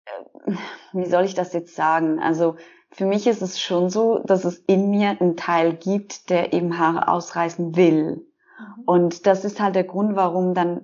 [0.05, 0.53] äh,
[0.93, 2.21] wie soll ich das jetzt sagen?
[2.21, 2.55] Also
[2.95, 6.79] für mich ist es schon so, dass es in mir einen Teil gibt, der eben
[6.79, 8.25] Haare ausreißen will.
[8.59, 8.85] Mhm.
[8.87, 10.83] Und das ist halt der Grund, warum dann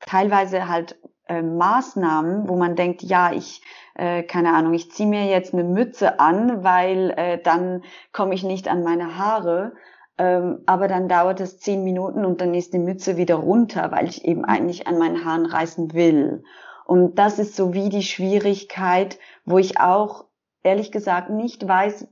[0.00, 3.62] teilweise halt äh, Maßnahmen, wo man denkt, ja, ich,
[3.94, 8.42] äh, keine Ahnung, ich ziehe mir jetzt eine Mütze an, weil äh, dann komme ich
[8.42, 9.74] nicht an meine Haare.
[10.16, 14.08] Ähm, aber dann dauert es zehn Minuten und dann ist die Mütze wieder runter, weil
[14.08, 16.44] ich eben eigentlich an meinen Haaren reißen will.
[16.86, 20.24] Und das ist so wie die Schwierigkeit, wo ich auch
[20.62, 22.08] ehrlich gesagt nicht weiß,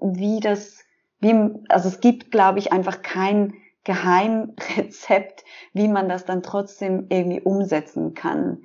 [0.00, 0.84] wie das,
[1.20, 1.32] wie,
[1.68, 8.14] also es gibt, glaube ich, einfach kein Geheimrezept, wie man das dann trotzdem irgendwie umsetzen
[8.14, 8.62] kann.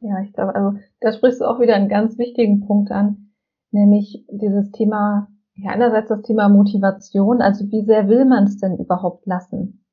[0.00, 3.32] Ja, ich glaube, also da sprichst du auch wieder einen ganz wichtigen Punkt an,
[3.72, 8.78] nämlich dieses Thema, ja, einerseits das Thema Motivation, also wie sehr will man es denn
[8.78, 9.84] überhaupt lassen?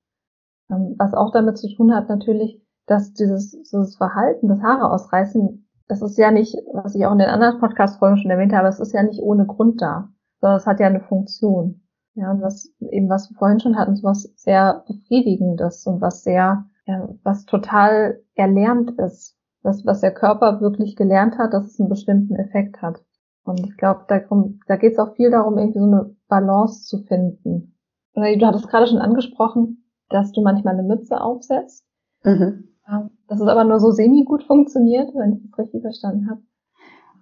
[0.69, 5.64] Ähm, was auch damit zu tun hat natürlich, dass dieses, dieses Verhalten, das Haare ausreißen,
[5.88, 8.80] das ist ja nicht, was ich auch in den anderen Podcast-Folgen schon erwähnt habe, es
[8.80, 10.10] ist ja nicht ohne Grund da,
[10.41, 11.82] sondern es hat ja eine Funktion.
[12.15, 16.24] Ja, und was eben, was wir vorhin schon hatten, so was sehr Befriedigendes und was
[16.24, 19.38] sehr, ja, was total erlernt ist.
[19.63, 23.04] Das, was der Körper wirklich gelernt hat, dass es einen bestimmten Effekt hat.
[23.43, 24.19] Und ich glaube, da,
[24.67, 27.76] da geht es auch viel darum, irgendwie so eine Balance zu finden.
[28.13, 31.86] Du hattest gerade schon angesprochen, dass du manchmal eine Mütze aufsetzt.
[32.24, 32.74] Mhm.
[33.28, 36.41] Dass es aber nur so semi-gut funktioniert, wenn ich das richtig verstanden habe.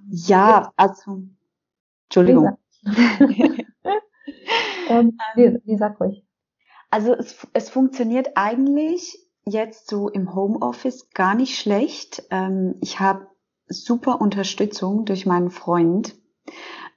[0.10, 1.24] Ja, also,
[2.06, 2.58] Entschuldigung.
[4.90, 6.26] ähm, wie, wie sag ruhig.
[6.90, 12.24] Also es, es funktioniert eigentlich jetzt so im Homeoffice gar nicht schlecht.
[12.30, 13.28] Ähm, ich habe
[13.68, 16.16] super Unterstützung durch meinen Freund.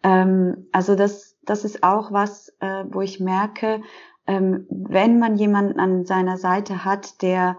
[0.02, 3.80] Ähm, also das, das ist auch was, äh, wo ich merke,
[4.26, 7.56] ähm, wenn man jemanden an seiner Seite hat, der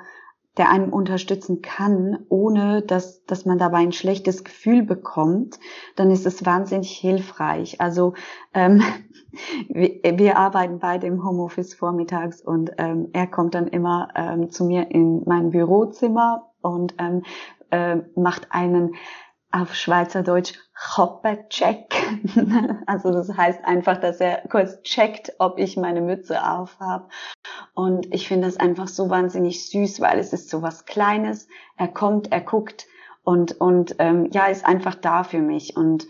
[0.57, 5.59] der einem unterstützen kann, ohne dass, dass man dabei ein schlechtes Gefühl bekommt,
[5.95, 7.79] dann ist es wahnsinnig hilfreich.
[7.79, 8.13] Also
[8.53, 8.81] ähm,
[9.69, 14.65] wir, wir arbeiten beide im Homeoffice vormittags und ähm, er kommt dann immer ähm, zu
[14.65, 17.23] mir in mein Bürozimmer und ähm,
[17.69, 18.95] äh, macht einen
[19.51, 20.53] auf Schweizerdeutsch
[20.97, 21.93] Hoppe-Check.
[22.85, 27.09] also das heißt einfach, dass er kurz checkt, ob ich meine Mütze auf habe.
[27.73, 31.47] Und ich finde das einfach so wahnsinnig süß, weil es ist so was Kleines.
[31.77, 32.85] Er kommt, er guckt
[33.23, 35.75] und, und ähm, ja, ist einfach da für mich.
[35.75, 36.07] Und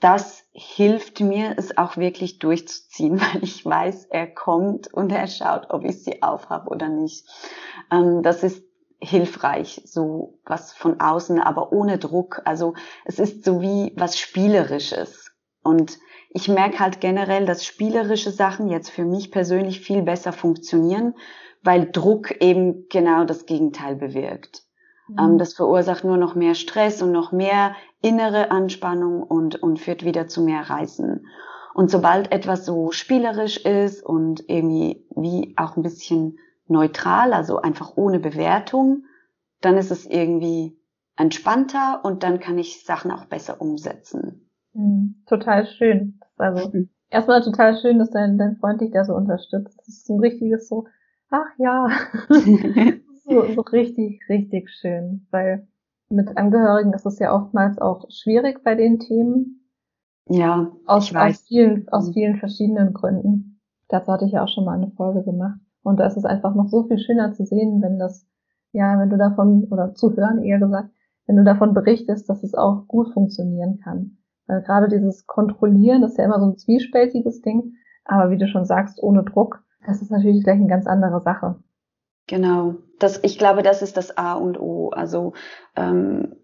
[0.00, 5.70] das hilft mir, es auch wirklich durchzuziehen, weil ich weiß, er kommt und er schaut,
[5.70, 7.26] ob ich sie aufhab oder nicht.
[7.90, 8.64] Ähm, das ist
[9.02, 12.40] hilfreich, so was von außen, aber ohne Druck.
[12.44, 15.32] Also es ist so wie was Spielerisches.
[15.62, 15.98] Und
[16.30, 21.14] ich merke halt generell, dass spielerische Sachen jetzt für mich persönlich viel besser funktionieren,
[21.62, 24.62] weil Druck eben genau das Gegenteil bewirkt.
[25.08, 25.18] Mhm.
[25.18, 30.04] Ähm, das verursacht nur noch mehr Stress und noch mehr innere Anspannung und, und führt
[30.04, 31.26] wieder zu mehr Reißen.
[31.74, 36.38] Und sobald etwas so spielerisch ist und irgendwie wie auch ein bisschen
[36.72, 39.04] neutral, also einfach ohne Bewertung,
[39.60, 40.76] dann ist es irgendwie
[41.16, 44.50] entspannter und dann kann ich Sachen auch besser umsetzen.
[44.72, 46.18] Mhm, total schön.
[46.36, 46.88] Also mhm.
[47.10, 49.78] erstmal total schön, dass dein, dein Freund dich da so unterstützt.
[49.78, 50.86] Das ist ein richtiges so,
[51.30, 51.88] ach ja,
[53.24, 55.68] so, so richtig, richtig schön, weil
[56.08, 59.68] mit Angehörigen ist es ja oftmals auch schwierig bei den Themen.
[60.28, 61.36] Ja, aus, ich weiß.
[61.36, 62.12] Aus vielen, aus mhm.
[62.12, 63.60] vielen verschiedenen Gründen.
[63.88, 65.58] Dazu hatte ich ja auch schon mal eine Folge gemacht.
[65.82, 68.26] Und da ist es einfach noch so viel schöner zu sehen, wenn das,
[68.72, 70.90] ja, wenn du davon, oder zu hören eher gesagt,
[71.26, 74.18] wenn du davon berichtest, dass es auch gut funktionieren kann.
[74.46, 78.48] Weil gerade dieses Kontrollieren, das ist ja immer so ein zwiespältiges Ding, aber wie du
[78.48, 81.56] schon sagst, ohne Druck, das ist natürlich gleich eine ganz andere Sache.
[82.28, 82.76] Genau.
[82.98, 84.90] Das, ich glaube, das ist das A und O.
[84.90, 85.32] Also
[85.76, 86.36] ähm,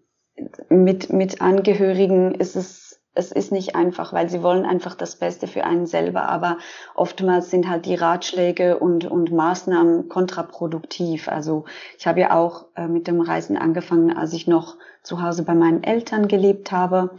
[0.69, 2.88] mit, mit Angehörigen ist es
[3.19, 6.57] es ist nicht einfach, weil sie wollen einfach das Beste für einen selber, aber
[6.95, 11.27] oftmals sind halt die Ratschläge und, und Maßnahmen kontraproduktiv.
[11.27, 11.65] Also
[11.97, 15.53] ich habe ja auch äh, mit dem Reisen angefangen, als ich noch zu Hause bei
[15.53, 17.11] meinen Eltern gelebt habe.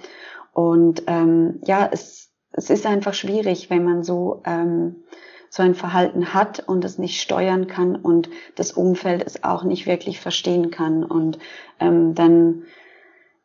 [0.55, 5.05] Und ähm, ja, es, es ist einfach schwierig, wenn man so, ähm,
[5.51, 9.87] so ein Verhalten hat und es nicht steuern kann und das Umfeld es auch nicht
[9.87, 11.05] wirklich verstehen kann.
[11.05, 11.39] Und
[11.79, 12.63] ähm, dann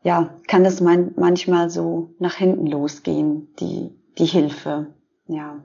[0.05, 3.89] ja, kann das man, manchmal so nach hinten losgehen, die,
[4.19, 4.85] die Hilfe,
[5.25, 5.55] ja.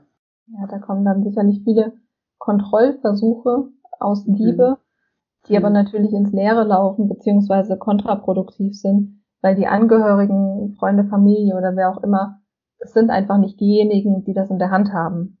[0.47, 1.93] Ja, da kommen dann sicherlich viele
[2.39, 3.67] Kontrollversuche
[3.99, 4.25] aus.
[4.25, 5.47] Liebe, mhm.
[5.47, 5.75] die aber mhm.
[5.75, 12.01] natürlich ins Leere laufen, beziehungsweise kontraproduktiv sind, weil die Angehörigen, Freunde, Familie oder wer auch
[12.01, 12.41] immer,
[12.79, 15.37] es sind einfach nicht diejenigen, die das in der Hand haben.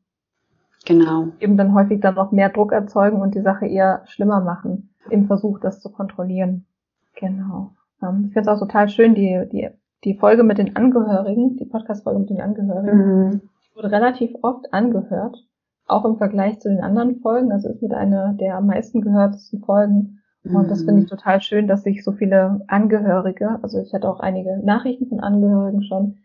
[0.85, 1.29] Genau.
[1.39, 5.25] Eben dann häufig dann noch mehr Druck erzeugen und die Sache eher schlimmer machen, im
[5.25, 6.67] Versuch, das zu kontrollieren.
[7.15, 7.71] Genau.
[8.01, 9.69] Ähm, ich finde es auch total schön, die, die,
[10.03, 13.41] die Folge mit den Angehörigen, die Podcast-Folge mit den Angehörigen, mhm.
[13.75, 15.37] wurde relativ oft angehört,
[15.85, 17.51] auch im Vergleich zu den anderen Folgen.
[17.51, 20.21] Also ist mit einer der am meisten gehörtesten Folgen.
[20.43, 21.15] Und das finde ich mhm.
[21.15, 25.83] total schön, dass sich so viele Angehörige, also ich hatte auch einige Nachrichten von Angehörigen
[25.83, 26.17] schon,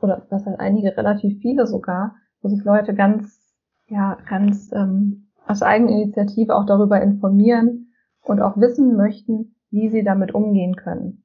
[0.00, 3.54] oder was heißt einige, relativ viele sogar, wo sich Leute ganz,
[3.86, 10.34] ja, ganz ähm, aus Eigeninitiative auch darüber informieren und auch wissen möchten, wie sie damit
[10.34, 11.22] umgehen können.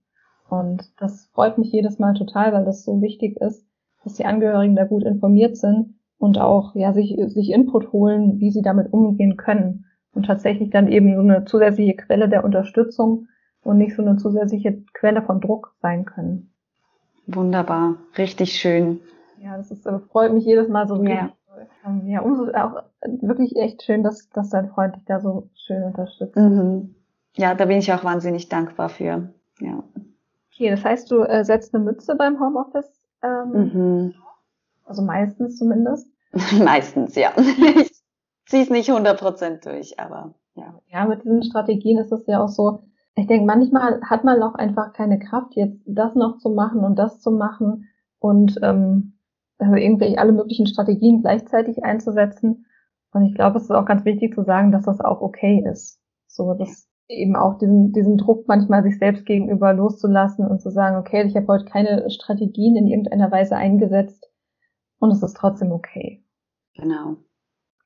[0.49, 3.65] Und das freut mich jedes Mal total, weil das so wichtig ist,
[4.03, 8.51] dass die Angehörigen da gut informiert sind und auch ja sich, sich Input holen, wie
[8.51, 9.85] sie damit umgehen können.
[10.13, 13.27] Und tatsächlich dann eben so eine zusätzliche Quelle der Unterstützung
[13.63, 16.53] und nicht so eine zusätzliche Quelle von Druck sein können.
[17.27, 19.01] Wunderbar, richtig schön.
[19.43, 21.03] Ja, das ist, freut mich jedes Mal so.
[21.03, 21.31] Ja.
[21.85, 22.83] Ähm, ja, umso auch
[23.21, 26.37] wirklich echt schön, dass, dass dein Freund dich da so schön unterstützt.
[26.37, 26.95] Mhm
[27.35, 29.29] ja, da bin ich auch wahnsinnig dankbar für.
[29.59, 29.83] Ja.
[30.51, 33.01] Okay, das heißt, du äh, setzt eine Mütze beim Homeoffice?
[33.21, 34.15] Ähm, mhm.
[34.85, 36.07] Also meistens zumindest?
[36.63, 37.31] meistens, ja.
[37.37, 37.91] ich
[38.45, 40.79] ziehe es nicht 100% durch, aber ja.
[40.87, 42.79] Ja, mit diesen Strategien ist es ja auch so,
[43.15, 46.97] ich denke, manchmal hat man auch einfach keine Kraft, jetzt das noch zu machen und
[46.97, 47.87] das zu machen
[48.19, 49.13] und ähm,
[49.57, 52.65] also irgendwelche alle möglichen Strategien gleichzeitig einzusetzen.
[53.11, 55.99] Und ich glaube, es ist auch ganz wichtig zu sagen, dass das auch okay ist.
[56.27, 60.97] So, das eben auch diesen, diesen Druck manchmal sich selbst gegenüber loszulassen und zu sagen,
[60.97, 64.27] okay, ich habe heute keine Strategien in irgendeiner Weise eingesetzt
[64.99, 66.23] und es ist trotzdem okay.
[66.75, 67.17] Genau.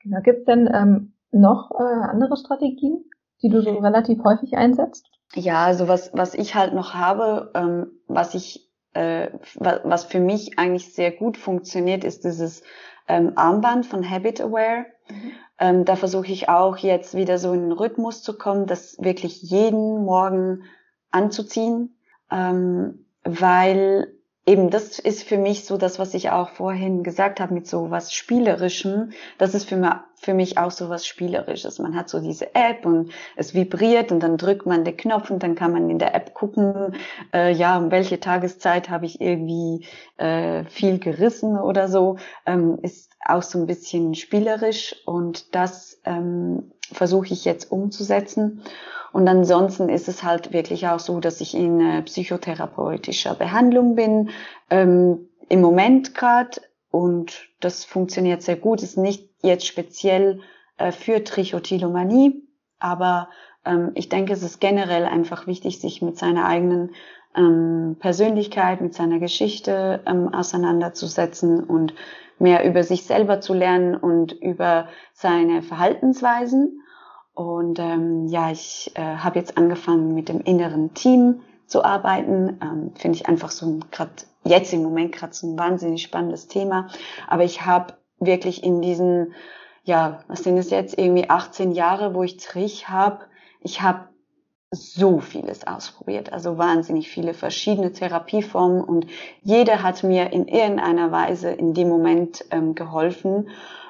[0.01, 0.21] Genau.
[0.21, 3.03] Gibt es denn ähm, noch äh, andere Strategien,
[3.41, 5.10] die du so relativ häufig einsetzt?
[5.36, 10.58] Ja, also was, was ich halt noch habe, ähm, was ich, äh, was für mich
[10.58, 12.63] eigentlich sehr gut funktioniert, ist dieses
[13.08, 14.86] ähm, Armband von Habit Aware.
[15.10, 15.32] Mhm.
[15.60, 19.41] Ähm, da versuche ich auch jetzt wieder so in den Rhythmus zu kommen, das wirklich
[19.41, 20.63] jeden Morgen
[21.12, 21.97] anzuziehen,
[22.32, 24.13] ähm, weil
[24.49, 27.91] eben das ist für mich so das, was ich auch vorhin gesagt habe mit so
[27.91, 29.12] was Spielerischem.
[29.38, 31.77] Das ist für, mich, für mich auch so was Spielerisches.
[31.77, 35.43] Man hat so diese App und es vibriert und dann drückt man den Knopf und
[35.43, 36.95] dann kann man in der App gucken,
[37.31, 39.85] äh, ja, um welche Tageszeit habe ich irgendwie
[40.17, 42.17] äh, viel gerissen oder so.
[42.47, 48.62] Ähm, ist auch so ein bisschen spielerisch und das ähm, versuche ich jetzt umzusetzen.
[49.12, 54.30] Und ansonsten ist es halt wirklich auch so, dass ich in äh, psychotherapeutischer Behandlung bin,
[54.69, 56.62] ähm, im Moment gerade.
[56.91, 58.84] Und das funktioniert sehr gut.
[58.84, 60.41] Ist nicht jetzt speziell
[60.78, 62.43] äh, für Trichotillomanie,
[62.80, 63.30] aber
[63.65, 66.91] ähm, ich denke, es ist generell einfach wichtig, sich mit seiner eigenen
[67.36, 71.93] ähm, Persönlichkeit, mit seiner Geschichte ähm, auseinanderzusetzen und
[72.39, 76.82] mehr über sich selber zu lernen und über seine Verhaltensweisen.
[77.34, 82.60] Und ähm, ja, ich äh, habe jetzt angefangen mit dem inneren Team zu arbeiten.
[82.62, 84.12] Ähm, Finde ich einfach so gerade
[84.43, 86.88] jetzt im Moment gerade so ein wahnsinnig spannendes Thema.
[87.28, 89.34] Aber ich habe wirklich in diesen,
[89.84, 93.19] ja, was sind es jetzt, irgendwie 18 Jahre, wo ich Trich habe,
[93.62, 94.10] ich habe
[94.71, 99.08] so vieles ausprobiert, also wahnsinnig viele verschiedene Therapieformen und
[99.41, 103.49] jede hat mir in irgendeiner Weise in dem Moment ähm, geholfen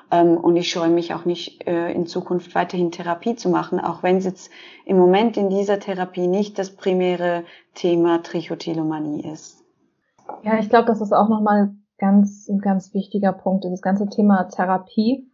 [0.10, 4.04] ähm, und ich scheue mich auch nicht äh, in Zukunft weiterhin Therapie zu machen, auch
[4.04, 4.52] wenn es jetzt
[4.86, 7.44] im Moment in dieser Therapie nicht das primäre
[7.76, 9.64] Thema Trichotillomanie ist.
[10.44, 14.46] Ja, ich glaube, das ist auch nochmal ganz, ein ganz wichtiger Punkt, dieses ganze Thema
[14.46, 15.30] Therapie.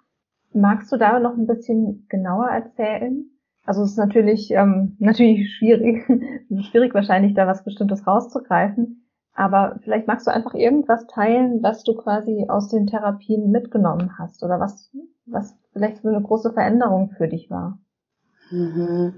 [0.54, 3.30] Magst du da noch ein bisschen genauer erzählen?
[3.66, 6.06] Also es ist natürlich, ähm, natürlich schwierig,
[6.70, 9.02] schwierig wahrscheinlich da was Bestimmtes rauszugreifen.
[9.34, 14.44] Aber vielleicht magst du einfach irgendwas teilen, was du quasi aus den Therapien mitgenommen hast
[14.44, 14.92] oder was,
[15.26, 17.80] was vielleicht so eine große Veränderung für dich war.
[18.52, 19.16] Mhm.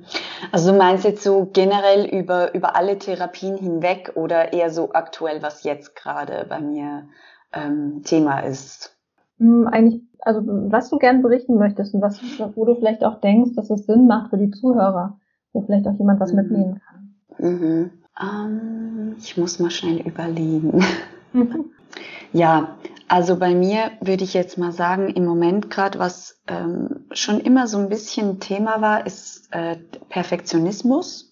[0.51, 5.43] Also du meinst jetzt so generell über, über alle Therapien hinweg oder eher so aktuell,
[5.43, 7.09] was jetzt gerade bei mir
[7.53, 8.96] ähm, Thema ist?
[9.39, 12.19] Hm, eigentlich also was du gern berichten möchtest und was,
[12.55, 15.19] wo du vielleicht auch denkst, dass es Sinn macht für die Zuhörer,
[15.53, 16.41] wo vielleicht auch jemand was mhm.
[16.41, 17.15] mitnehmen kann.
[17.39, 17.91] Mhm.
[18.19, 20.83] Um, ich muss mal schnell überlegen.
[22.33, 22.75] ja,
[23.07, 27.67] also bei mir würde ich jetzt mal sagen, im Moment gerade, was ähm, schon immer
[27.67, 29.77] so ein bisschen Thema war, ist äh,
[30.09, 31.26] Perfektionismus.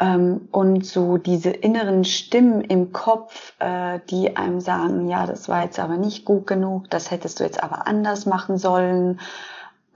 [0.00, 5.62] Ähm, und so diese inneren Stimmen im Kopf, äh, die einem sagen, ja, das war
[5.62, 9.20] jetzt aber nicht gut genug, das hättest du jetzt aber anders machen sollen.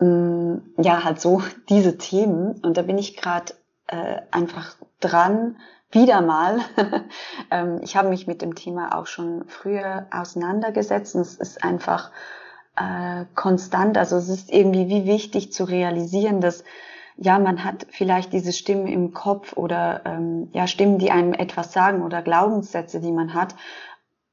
[0.01, 2.61] Ähm, ja, halt so diese Themen.
[2.62, 3.55] Und da bin ich gerade
[3.87, 5.57] äh, einfach dran,
[5.90, 6.59] wieder mal.
[7.51, 12.11] ähm, ich habe mich mit dem Thema auch schon früher auseinandergesetzt und es ist einfach
[12.77, 13.97] äh, konstant.
[13.97, 16.64] Also es ist irgendwie wie wichtig zu realisieren, dass
[17.16, 21.72] ja, man hat vielleicht diese Stimmen im Kopf oder ähm, ja, Stimmen, die einem etwas
[21.72, 23.55] sagen oder Glaubenssätze, die man hat,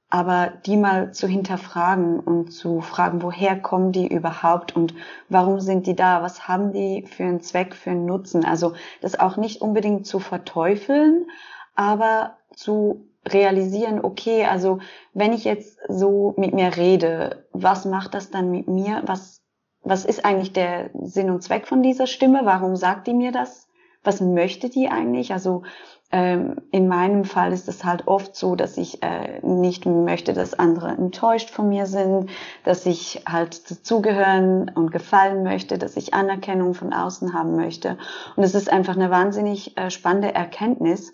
[0.09, 4.93] aber die mal zu hinterfragen und zu fragen, woher kommen die überhaupt und
[5.29, 8.43] warum sind die da, was haben die für einen Zweck, für einen Nutzen.
[8.43, 11.27] Also das auch nicht unbedingt zu verteufeln,
[11.75, 14.79] aber zu realisieren, okay, also
[15.13, 19.03] wenn ich jetzt so mit mir rede, was macht das dann mit mir?
[19.05, 19.40] Was
[19.83, 22.41] was ist eigentlich der Sinn und Zweck von dieser Stimme?
[22.43, 23.67] Warum sagt die mir das?
[24.03, 25.31] Was möchte die eigentlich?
[25.33, 25.63] Also
[26.11, 30.53] ähm, in meinem Fall ist es halt oft so, dass ich äh, nicht möchte, dass
[30.53, 32.29] andere enttäuscht von mir sind,
[32.63, 37.97] dass ich halt dazugehören und gefallen möchte, dass ich Anerkennung von außen haben möchte.
[38.35, 41.13] Und es ist einfach eine wahnsinnig äh, spannende Erkenntnis,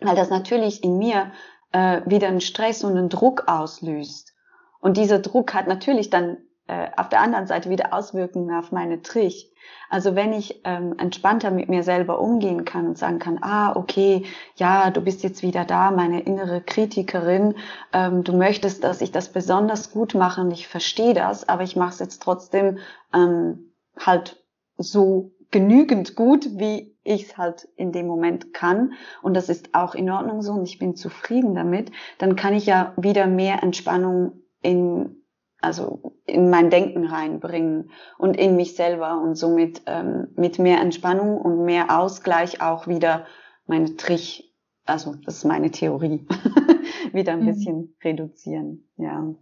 [0.00, 1.30] weil das natürlich in mir
[1.72, 4.34] äh, wieder einen Stress und einen Druck auslöst.
[4.80, 9.02] Und dieser Druck hat natürlich dann äh, auf der anderen Seite wieder Auswirkungen auf meine
[9.02, 9.52] Trich.
[9.88, 14.24] Also wenn ich ähm, entspannter mit mir selber umgehen kann und sagen kann, ah, okay,
[14.56, 17.54] ja, du bist jetzt wieder da, meine innere Kritikerin,
[17.92, 21.76] ähm, du möchtest, dass ich das besonders gut mache und ich verstehe das, aber ich
[21.76, 22.78] mache es jetzt trotzdem
[23.14, 24.42] ähm, halt
[24.76, 29.94] so genügend gut, wie ich es halt in dem Moment kann und das ist auch
[29.94, 34.42] in Ordnung so und ich bin zufrieden damit, dann kann ich ja wieder mehr Entspannung
[34.60, 35.22] in
[35.66, 41.40] also in mein Denken reinbringen und in mich selber und somit ähm, mit mehr Entspannung
[41.40, 43.26] und mehr Ausgleich auch wieder
[43.66, 46.24] meine Trich, also das ist meine Theorie,
[47.12, 47.46] wieder ein mhm.
[47.46, 48.88] bisschen reduzieren.
[48.96, 49.34] Ja.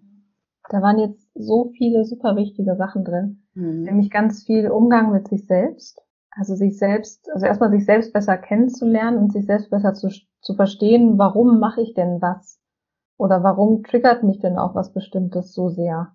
[0.70, 3.82] Da waren jetzt so viele super wichtige Sachen drin, mhm.
[3.82, 8.38] nämlich ganz viel Umgang mit sich selbst, also sich selbst, also erstmal sich selbst besser
[8.38, 10.08] kennenzulernen und sich selbst besser zu,
[10.40, 12.63] zu verstehen, warum mache ich denn was?
[13.16, 16.14] Oder warum triggert mich denn auch was Bestimmtes so sehr?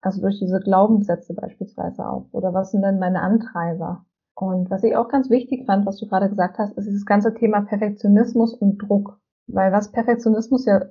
[0.00, 2.26] Also durch diese Glaubenssätze beispielsweise auch.
[2.32, 4.04] Oder was sind denn meine Antreiber?
[4.34, 7.34] Und was ich auch ganz wichtig fand, was du gerade gesagt hast, ist dieses ganze
[7.34, 9.18] Thema Perfektionismus und Druck.
[9.46, 10.82] Weil was Perfektionismus ja,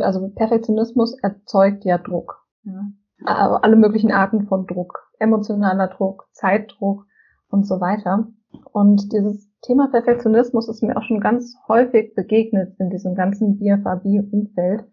[0.00, 2.44] also Perfektionismus erzeugt ja Druck.
[2.64, 2.90] Ja.
[3.24, 5.08] Alle möglichen Arten von Druck.
[5.18, 7.06] Emotionaler Druck, Zeitdruck
[7.50, 8.26] und so weiter.
[8.72, 14.84] Und dieses Thema Perfektionismus ist mir auch schon ganz häufig begegnet in diesem ganzen BFAB-Umfeld.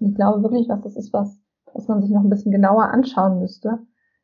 [0.00, 1.38] Ich glaube wirklich, dass das ist was,
[1.72, 3.78] was man sich noch ein bisschen genauer anschauen müsste,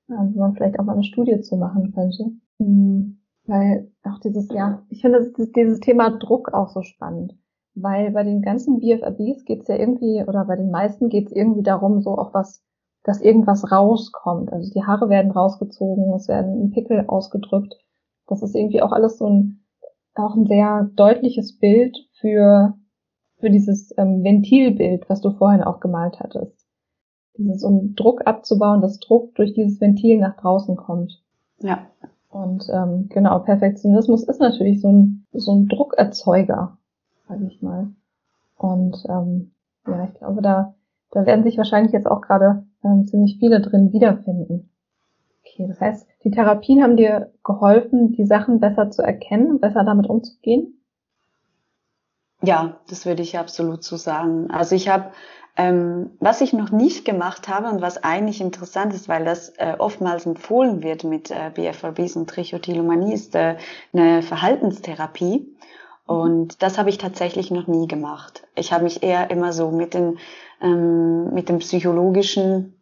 [0.09, 2.33] ähm, wo man vielleicht auch mal eine Studie zu machen könnte.
[2.59, 3.18] Mhm.
[3.47, 7.35] Weil auch dieses, ja, ich finde dieses Thema Druck auch so spannend.
[7.75, 11.33] Weil bei den ganzen BFABs geht es ja irgendwie, oder bei den meisten geht es
[11.33, 12.62] irgendwie darum, so auch was,
[13.05, 14.53] dass irgendwas rauskommt.
[14.53, 17.75] Also die Haare werden rausgezogen, es werden Pickel ausgedrückt
[18.27, 19.64] Das ist irgendwie auch alles so ein,
[20.14, 22.75] auch ein sehr deutliches Bild für,
[23.41, 26.66] für dieses ähm, Ventilbild, was du vorhin auch gemalt hattest.
[27.36, 31.22] Dieses, um Druck abzubauen, dass Druck durch dieses Ventil nach draußen kommt.
[31.61, 31.86] Ja.
[32.28, 36.78] Und ähm, genau, Perfektionismus ist natürlich so ein, so ein Druckerzeuger,
[37.28, 37.88] sage ich mal.
[38.57, 39.53] Und ähm,
[39.86, 40.74] ja, ich glaube, da,
[41.11, 44.70] da werden sich wahrscheinlich jetzt auch gerade ähm, ziemlich viele drin wiederfinden.
[45.41, 50.09] Okay, das heißt, die Therapien haben dir geholfen, die Sachen besser zu erkennen, besser damit
[50.09, 50.80] umzugehen?
[52.43, 54.51] Ja, das würde ich absolut so sagen.
[54.51, 55.12] Also ich habe,
[55.57, 59.74] ähm, was ich noch nicht gemacht habe und was eigentlich interessant ist, weil das äh,
[59.78, 63.57] oftmals empfohlen wird mit äh, BFRBs und Trichotillomanie, ist äh,
[63.93, 65.55] eine Verhaltenstherapie.
[66.07, 68.43] Und das habe ich tatsächlich noch nie gemacht.
[68.57, 70.18] Ich habe mich eher immer so mit den,
[70.61, 72.80] ähm, mit dem psychologischen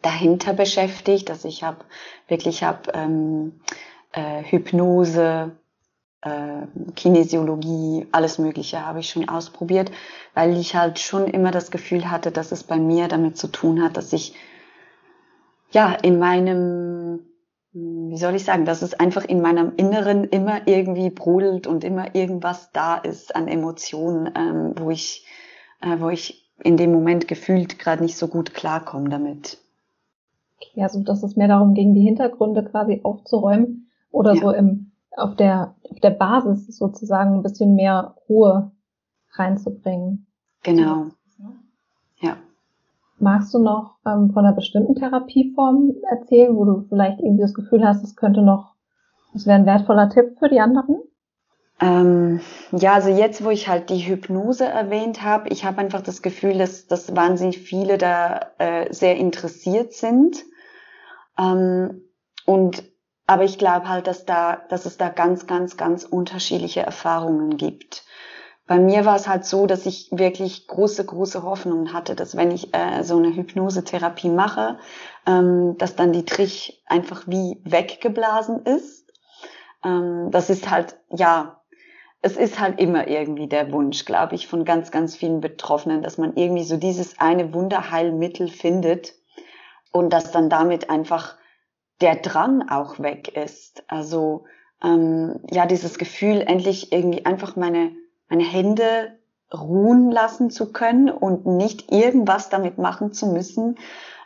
[0.00, 1.30] dahinter beschäftigt.
[1.30, 1.84] Also ich habe
[2.26, 3.60] wirklich hab, ähm,
[4.12, 5.52] äh, Hypnose,
[6.22, 9.90] äh, Kinesiologie, alles Mögliche habe ich schon ausprobiert,
[10.34, 13.82] weil ich halt schon immer das Gefühl hatte, dass es bei mir damit zu tun
[13.82, 14.34] hat, dass ich
[15.72, 17.20] ja in meinem,
[17.72, 22.14] wie soll ich sagen, dass es einfach in meinem Inneren immer irgendwie brodelt und immer
[22.14, 25.26] irgendwas da ist an Emotionen, ähm, wo ich,
[25.80, 29.58] äh, wo ich in dem Moment gefühlt gerade nicht so gut klarkomme damit.
[30.60, 34.40] Okay, also dass es mehr darum ging, die Hintergründe quasi aufzuräumen oder ja.
[34.40, 38.72] so im, auf der, auf der Basis sozusagen ein bisschen mehr Ruhe
[39.34, 40.26] reinzubringen.
[40.62, 41.06] Genau.
[42.18, 42.36] Ja.
[43.18, 47.86] Magst du noch ähm, von einer bestimmten Therapieform erzählen, wo du vielleicht irgendwie das Gefühl
[47.86, 48.74] hast, es könnte noch,
[49.34, 51.02] es wäre ein wertvoller Tipp für die anderen?
[51.80, 52.40] Ähm,
[52.70, 56.58] ja, also jetzt, wo ich halt die Hypnose erwähnt habe, ich habe einfach das Gefühl,
[56.58, 60.44] dass, dass wahnsinnig viele da äh, sehr interessiert sind.
[61.36, 62.02] Ähm,
[62.46, 62.84] und
[63.32, 68.04] aber ich glaube halt, dass da, dass es da ganz, ganz, ganz unterschiedliche Erfahrungen gibt.
[68.66, 72.50] Bei mir war es halt so, dass ich wirklich große, große Hoffnungen hatte, dass wenn
[72.50, 74.78] ich äh, so eine Hypnosetherapie mache,
[75.26, 79.10] ähm, dass dann die Trich einfach wie weggeblasen ist.
[79.82, 81.62] Ähm, das ist halt, ja,
[82.20, 86.18] es ist halt immer irgendwie der Wunsch, glaube ich, von ganz, ganz vielen Betroffenen, dass
[86.18, 89.14] man irgendwie so dieses eine Wunderheilmittel findet,
[89.92, 91.36] und dass dann damit einfach
[92.02, 93.84] der Drang auch weg ist.
[93.86, 94.44] Also
[94.82, 97.92] ähm, ja, dieses Gefühl, endlich irgendwie einfach meine,
[98.28, 99.18] meine Hände
[99.54, 103.78] ruhen lassen zu können und nicht irgendwas damit machen zu müssen.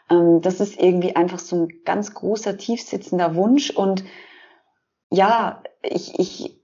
[0.09, 3.70] Ähm, das ist irgendwie einfach so ein ganz großer, tiefsitzender Wunsch.
[3.70, 4.05] Und
[5.11, 6.59] ja, ich, ich,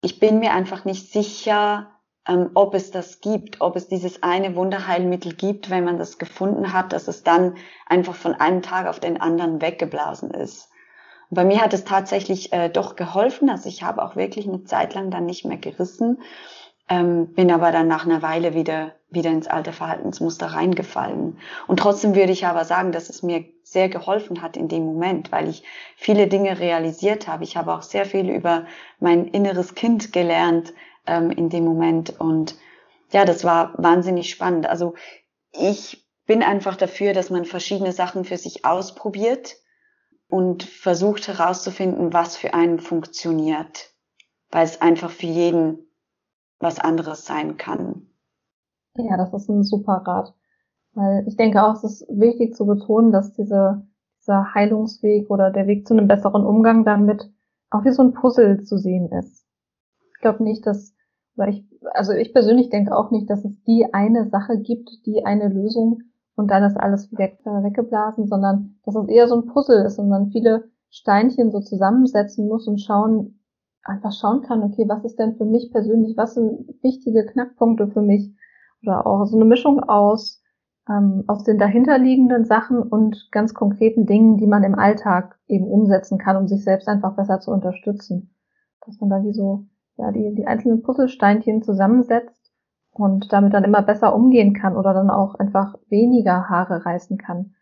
[0.00, 1.90] ich bin mir einfach nicht sicher,
[2.28, 6.72] ähm, ob es das gibt, ob es dieses eine Wunderheilmittel gibt, wenn man das gefunden
[6.72, 7.56] hat, dass es dann
[7.86, 10.70] einfach von einem Tag auf den anderen weggeblasen ist.
[11.30, 14.64] Und bei mir hat es tatsächlich äh, doch geholfen, also ich habe auch wirklich eine
[14.64, 16.18] Zeit lang dann nicht mehr gerissen,
[16.88, 21.38] ähm, bin aber dann nach einer Weile wieder wieder ins alte Verhaltensmuster reingefallen.
[21.66, 25.32] Und trotzdem würde ich aber sagen, dass es mir sehr geholfen hat in dem Moment,
[25.32, 25.62] weil ich
[25.96, 27.44] viele Dinge realisiert habe.
[27.44, 28.66] Ich habe auch sehr viel über
[29.00, 30.74] mein inneres Kind gelernt,
[31.08, 32.20] ähm, in dem Moment.
[32.20, 32.56] Und
[33.10, 34.66] ja, das war wahnsinnig spannend.
[34.66, 34.94] Also
[35.52, 39.56] ich bin einfach dafür, dass man verschiedene Sachen für sich ausprobiert
[40.28, 43.94] und versucht herauszufinden, was für einen funktioniert,
[44.50, 45.86] weil es einfach für jeden
[46.60, 48.08] was anderes sein kann.
[48.96, 50.34] Ja, das ist ein super Rat.
[50.92, 53.86] Weil ich denke auch, es ist wichtig zu betonen, dass diese,
[54.20, 57.30] dieser Heilungsweg oder der Weg zu einem besseren Umgang damit
[57.70, 59.46] auch wie so ein Puzzle zu sehen ist.
[60.14, 60.94] Ich glaube nicht, dass
[61.38, 61.64] weil ich,
[61.94, 66.02] also ich persönlich denke auch nicht, dass es die eine Sache gibt, die eine Lösung
[66.34, 69.98] und dann ist alles weg, äh, weggeblasen, sondern dass es eher so ein Puzzle ist
[69.98, 73.40] und man viele Steinchen so zusammensetzen muss und schauen,
[73.82, 78.02] einfach schauen kann, okay, was ist denn für mich persönlich, was sind wichtige Knackpunkte für
[78.02, 78.34] mich?
[78.82, 80.42] Oder auch so eine Mischung aus
[80.88, 86.18] ähm, aus den dahinterliegenden Sachen und ganz konkreten Dingen, die man im Alltag eben umsetzen
[86.18, 88.34] kann, um sich selbst einfach besser zu unterstützen,
[88.84, 89.66] dass man da wie so
[89.98, 92.52] ja, die, die einzelnen Puzzlesteinchen zusammensetzt
[92.92, 97.54] und damit dann immer besser umgehen kann oder dann auch einfach weniger Haare reißen kann.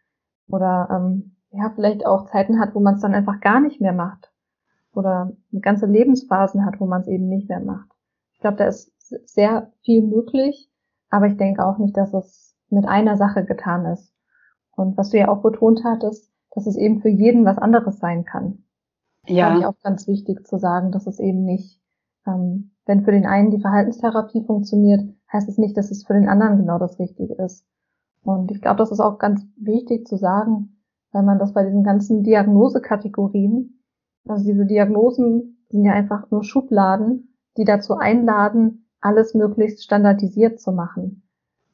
[0.49, 3.93] Oder ähm, ja, vielleicht auch Zeiten hat, wo man es dann einfach gar nicht mehr
[3.93, 4.31] macht.
[4.93, 7.89] Oder ganze Lebensphasen hat, wo man es eben nicht mehr macht.
[8.33, 8.93] Ich glaube, da ist
[9.29, 10.71] sehr viel möglich,
[11.11, 14.13] aber ich denke auch nicht, dass es mit einer Sache getan ist.
[14.73, 18.25] Und was du ja auch betont hattest, dass es eben für jeden was anderes sein
[18.25, 18.65] kann.
[19.27, 19.49] Ja.
[19.49, 21.81] Fand ich auch ganz wichtig zu sagen, dass es eben nicht
[22.27, 25.03] ähm, wenn für den einen die Verhaltenstherapie funktioniert,
[25.33, 27.67] heißt es nicht, dass es für den anderen genau das Richtige ist.
[28.23, 30.77] Und ich glaube, das ist auch ganz wichtig zu sagen,
[31.13, 33.81] weil man das bei diesen ganzen Diagnosekategorien
[34.29, 40.73] Also diese Diagnosen sind ja einfach nur Schubladen, die dazu einladen, alles möglichst standardisiert zu
[40.73, 41.23] machen.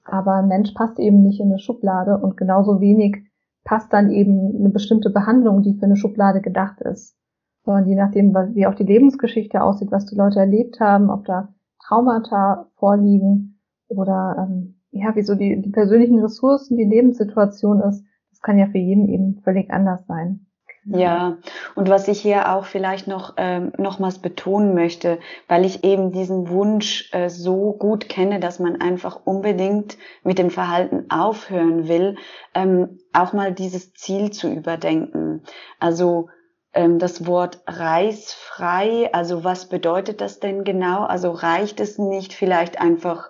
[0.05, 3.25] Aber ein Mensch passt eben nicht in eine Schublade und genauso wenig
[3.65, 7.17] passt dann eben eine bestimmte Behandlung, die für eine Schublade gedacht ist.
[7.65, 11.49] Sondern je nachdem, wie auch die Lebensgeschichte aussieht, was die Leute erlebt haben, ob da
[11.87, 18.41] Traumata vorliegen oder ähm, ja, wie so die, die persönlichen Ressourcen, die Lebenssituation ist, das
[18.41, 20.47] kann ja für jeden eben völlig anders sein.
[20.85, 21.39] Ja,
[21.77, 26.49] und was ich hier auch vielleicht noch ähm, nochmals betonen möchte, weil ich eben diesen
[26.49, 32.17] Wunsch äh, so gut kenne, dass man einfach unbedingt mit dem Verhalten aufhören will,
[32.55, 35.43] ähm, auch mal dieses Ziel zu überdenken.
[35.79, 36.29] Also
[36.73, 41.05] das Wort reißfrei, also was bedeutet das denn genau?
[41.05, 43.29] Also reicht es nicht vielleicht einfach,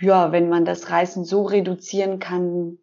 [0.00, 2.78] ja, wenn man das Reißen so reduzieren kann,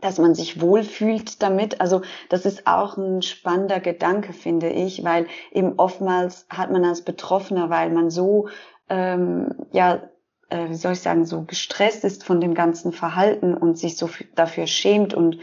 [0.00, 1.80] dass man sich wohlfühlt damit.
[1.80, 7.02] Also das ist auch ein spannender Gedanke, finde ich, weil eben oftmals hat man als
[7.02, 8.48] Betroffener, weil man so,
[8.90, 10.02] ähm, ja,
[10.50, 14.10] äh, wie soll ich sagen, so gestresst ist von dem ganzen Verhalten und sich so
[14.34, 15.38] dafür schämt und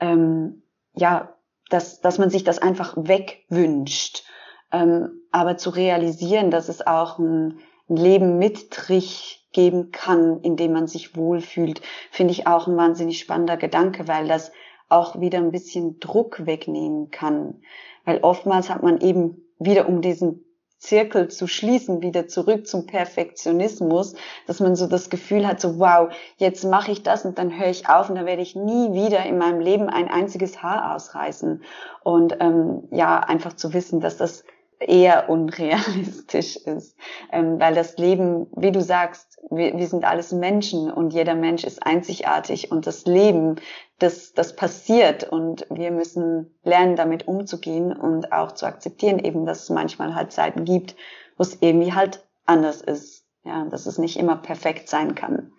[0.00, 0.62] ähm,
[0.94, 1.34] ja,
[1.70, 4.24] dass, dass man sich das einfach wegwünscht.
[4.72, 7.58] Ähm, aber zu realisieren, dass es auch ein,
[7.88, 13.18] ein Leben mit Trich geben kann, indem man sich wohlfühlt, finde ich auch ein wahnsinnig
[13.18, 14.52] spannender Gedanke, weil das
[14.88, 17.62] auch wieder ein bisschen Druck wegnehmen kann.
[18.04, 20.44] Weil oftmals hat man eben wieder um diesen
[20.80, 24.14] Zirkel zu schließen, wieder zurück zum Perfektionismus,
[24.46, 27.68] dass man so das Gefühl hat, so wow, jetzt mache ich das und dann höre
[27.68, 31.62] ich auf und dann werde ich nie wieder in meinem Leben ein einziges Haar ausreißen.
[32.02, 34.42] Und ähm, ja, einfach zu wissen, dass das
[34.80, 36.96] eher unrealistisch ist,
[37.30, 41.64] ähm, weil das Leben, wie du sagst, wir, wir sind alles Menschen und jeder Mensch
[41.64, 43.56] ist einzigartig und das Leben,
[43.98, 49.64] das, das passiert und wir müssen lernen, damit umzugehen und auch zu akzeptieren, eben, dass
[49.64, 50.96] es manchmal halt Zeiten gibt,
[51.36, 55.52] wo es irgendwie halt anders ist, ja, dass es nicht immer perfekt sein kann.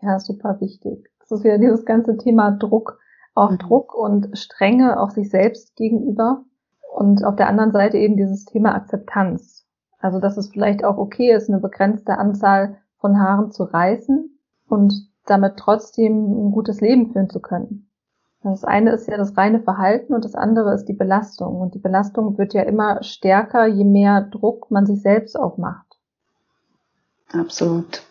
[0.00, 1.10] Ja, super wichtig.
[1.20, 2.98] Das ist ja dieses ganze Thema Druck,
[3.34, 3.58] auch mhm.
[3.58, 6.44] Druck und Strenge auf sich selbst gegenüber
[6.94, 9.66] und auf der anderen Seite eben dieses Thema Akzeptanz.
[10.00, 14.94] Also, dass es vielleicht auch okay ist, eine begrenzte Anzahl von Haaren zu reißen und
[15.26, 17.90] damit trotzdem ein gutes Leben führen zu können.
[18.42, 21.60] Das eine ist ja das reine Verhalten und das andere ist die Belastung.
[21.60, 25.98] Und die Belastung wird ja immer stärker, je mehr Druck man sich selbst auch macht.
[27.32, 28.02] Absolut.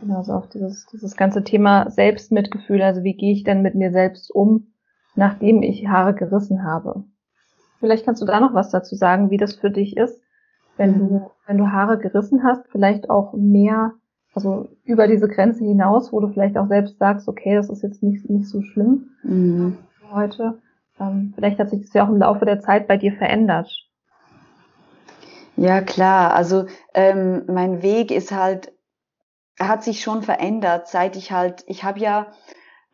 [0.00, 2.82] Genau, also auch dieses, dieses ganze Thema Selbstmitgefühl.
[2.82, 4.72] Also wie gehe ich denn mit mir selbst um,
[5.14, 7.04] nachdem ich Haare gerissen habe?
[7.82, 10.22] Vielleicht kannst du da noch was dazu sagen, wie das für dich ist,
[10.76, 11.26] wenn du, mhm.
[11.48, 13.94] wenn du Haare gerissen hast, vielleicht auch mehr,
[14.34, 18.00] also über diese Grenze hinaus, wo du vielleicht auch selbst sagst, okay, das ist jetzt
[18.00, 19.78] nicht, nicht so schlimm mhm.
[20.12, 20.60] heute.
[21.00, 23.68] Ähm, vielleicht hat sich das ja auch im Laufe der Zeit bei dir verändert.
[25.56, 26.34] Ja, klar.
[26.34, 28.72] Also ähm, mein Weg ist halt,
[29.58, 32.28] hat sich schon verändert, seit ich halt, ich habe ja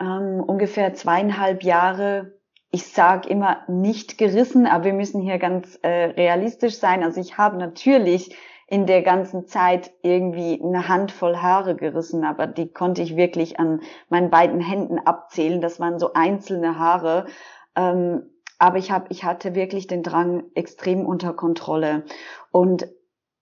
[0.01, 2.38] ähm, ungefähr zweieinhalb Jahre
[2.71, 7.03] ich sage immer nicht gerissen, aber wir müssen hier ganz äh, realistisch sein.
[7.03, 12.71] Also ich habe natürlich in der ganzen Zeit irgendwie eine Handvoll Haare gerissen, aber die
[12.71, 15.63] konnte ich wirklich an meinen beiden Händen abzählen.
[15.63, 17.27] Das waren so einzelne Haare.
[17.75, 22.05] Ähm, aber ich habe, ich hatte wirklich den Drang extrem unter Kontrolle.
[22.51, 22.87] Und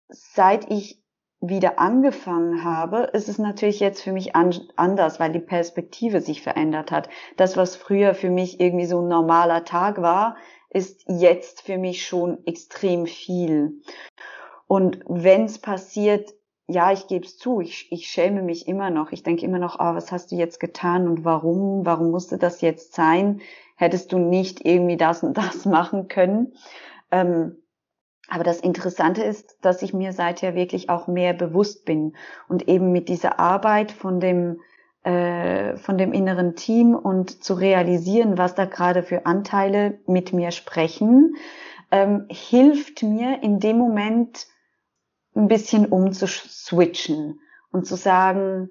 [0.10, 1.01] seit ich
[1.42, 6.44] wieder angefangen habe, ist es natürlich jetzt für mich an, anders, weil die Perspektive sich
[6.44, 7.10] verändert hat.
[7.36, 10.38] Das, was früher für mich irgendwie so ein normaler Tag war,
[10.70, 13.82] ist jetzt für mich schon extrem viel.
[14.68, 16.34] Und wenn es passiert,
[16.68, 19.12] ja, ich gebe es zu, ich, ich schäme mich immer noch.
[19.12, 21.86] Ich denke immer noch, oh, was hast du jetzt getan und warum?
[21.86, 23.42] Warum musste das jetzt sein?
[23.76, 26.54] Hättest du nicht irgendwie das und das machen können?
[27.10, 27.58] Ähm,
[28.32, 32.16] aber das Interessante ist, dass ich mir seither wirklich auch mehr bewusst bin
[32.48, 34.62] und eben mit dieser Arbeit von dem
[35.04, 40.52] äh, von dem inneren Team und zu realisieren, was da gerade für Anteile mit mir
[40.52, 41.36] sprechen,
[41.92, 44.48] ähm, hilft mir in dem Moment
[45.36, 47.42] ein bisschen umzuswitchen
[47.74, 48.70] und zu sagen,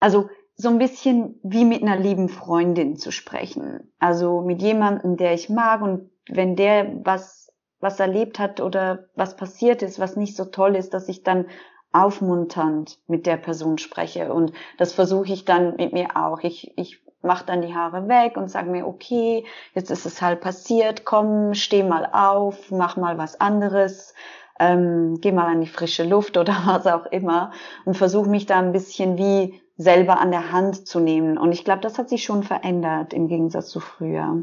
[0.00, 3.92] also so ein bisschen wie mit einer lieben Freundin zu sprechen.
[4.00, 7.39] Also mit jemandem, der ich mag und wenn der was
[7.80, 11.46] was erlebt hat oder was passiert ist, was nicht so toll ist, dass ich dann
[11.92, 14.32] aufmunternd mit der Person spreche.
[14.32, 16.40] Und das versuche ich dann mit mir auch.
[16.42, 20.40] Ich, ich mache dann die Haare weg und sage mir, okay, jetzt ist es halt
[20.40, 24.14] passiert, komm, steh mal auf, mach mal was anderes,
[24.58, 27.52] ähm, geh mal an die frische Luft oder was auch immer
[27.84, 31.38] und versuche mich da ein bisschen wie selber an der Hand zu nehmen.
[31.38, 34.42] Und ich glaube, das hat sich schon verändert im Gegensatz zu früher.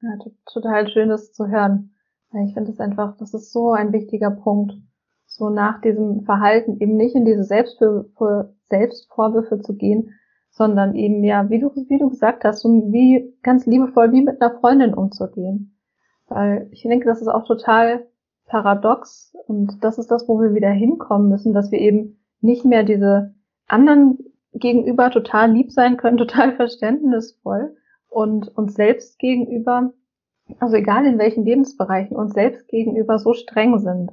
[0.00, 0.10] Ja,
[0.46, 1.90] total schön, das zu hören.
[2.44, 4.74] Ich finde es einfach, das ist so ein wichtiger Punkt.
[5.26, 10.14] So nach diesem Verhalten eben nicht in diese Selbstvorwürfe, Selbstvorwürfe zu gehen,
[10.50, 14.40] sondern eben ja, wie du, wie du gesagt hast, so wie ganz liebevoll wie mit
[14.40, 15.76] einer Freundin umzugehen.
[16.28, 18.06] Weil ich denke, das ist auch total
[18.46, 22.84] paradox und das ist das, wo wir wieder hinkommen müssen, dass wir eben nicht mehr
[22.84, 23.34] diese
[23.66, 24.18] anderen
[24.52, 27.76] gegenüber total lieb sein können, total verständnisvoll
[28.08, 29.92] und uns selbst gegenüber,
[30.60, 34.12] also egal in welchen Lebensbereichen, uns selbst gegenüber so streng sind.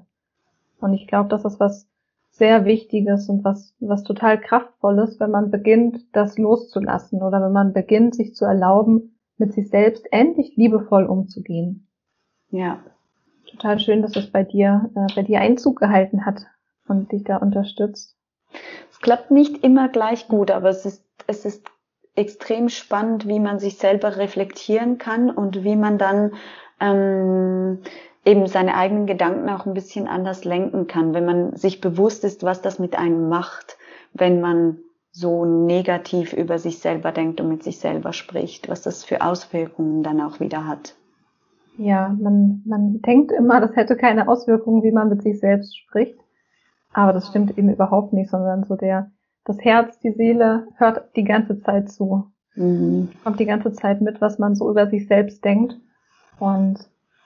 [0.80, 1.88] Und ich glaube, das ist was
[2.30, 7.72] sehr Wichtiges und was, was total Kraftvolles, wenn man beginnt, das loszulassen oder wenn man
[7.72, 11.88] beginnt, sich zu erlauben, mit sich selbst endlich liebevoll umzugehen.
[12.50, 12.80] Ja.
[13.50, 16.42] Total schön, dass es bei dir, äh, bei dir Einzug gehalten hat
[16.88, 18.18] und dich da unterstützt.
[18.92, 21.70] Es klappt nicht immer gleich gut, aber es ist, es ist
[22.16, 26.34] extrem spannend, wie man sich selber reflektieren kann und wie man dann
[26.80, 27.80] ähm,
[28.24, 32.44] eben seine eigenen Gedanken auch ein bisschen anders lenken kann, wenn man sich bewusst ist,
[32.44, 33.78] was das mit einem macht,
[34.14, 34.80] wenn man
[35.12, 40.04] so negativ über sich selber denkt und mit sich selber spricht, was das für Auswirkungen
[40.04, 40.96] dann auch wieder hat.
[41.78, 46.18] Ja, man, man denkt immer, das hätte keine Auswirkungen, wie man mit sich selbst spricht.
[46.94, 49.12] Aber das stimmt eben überhaupt nicht, sondern so der,
[49.46, 52.32] das Herz, die Seele hört die ganze Zeit zu.
[52.56, 53.10] Mhm.
[53.24, 55.78] Kommt die ganze Zeit mit, was man so über sich selbst denkt.
[56.40, 56.80] Und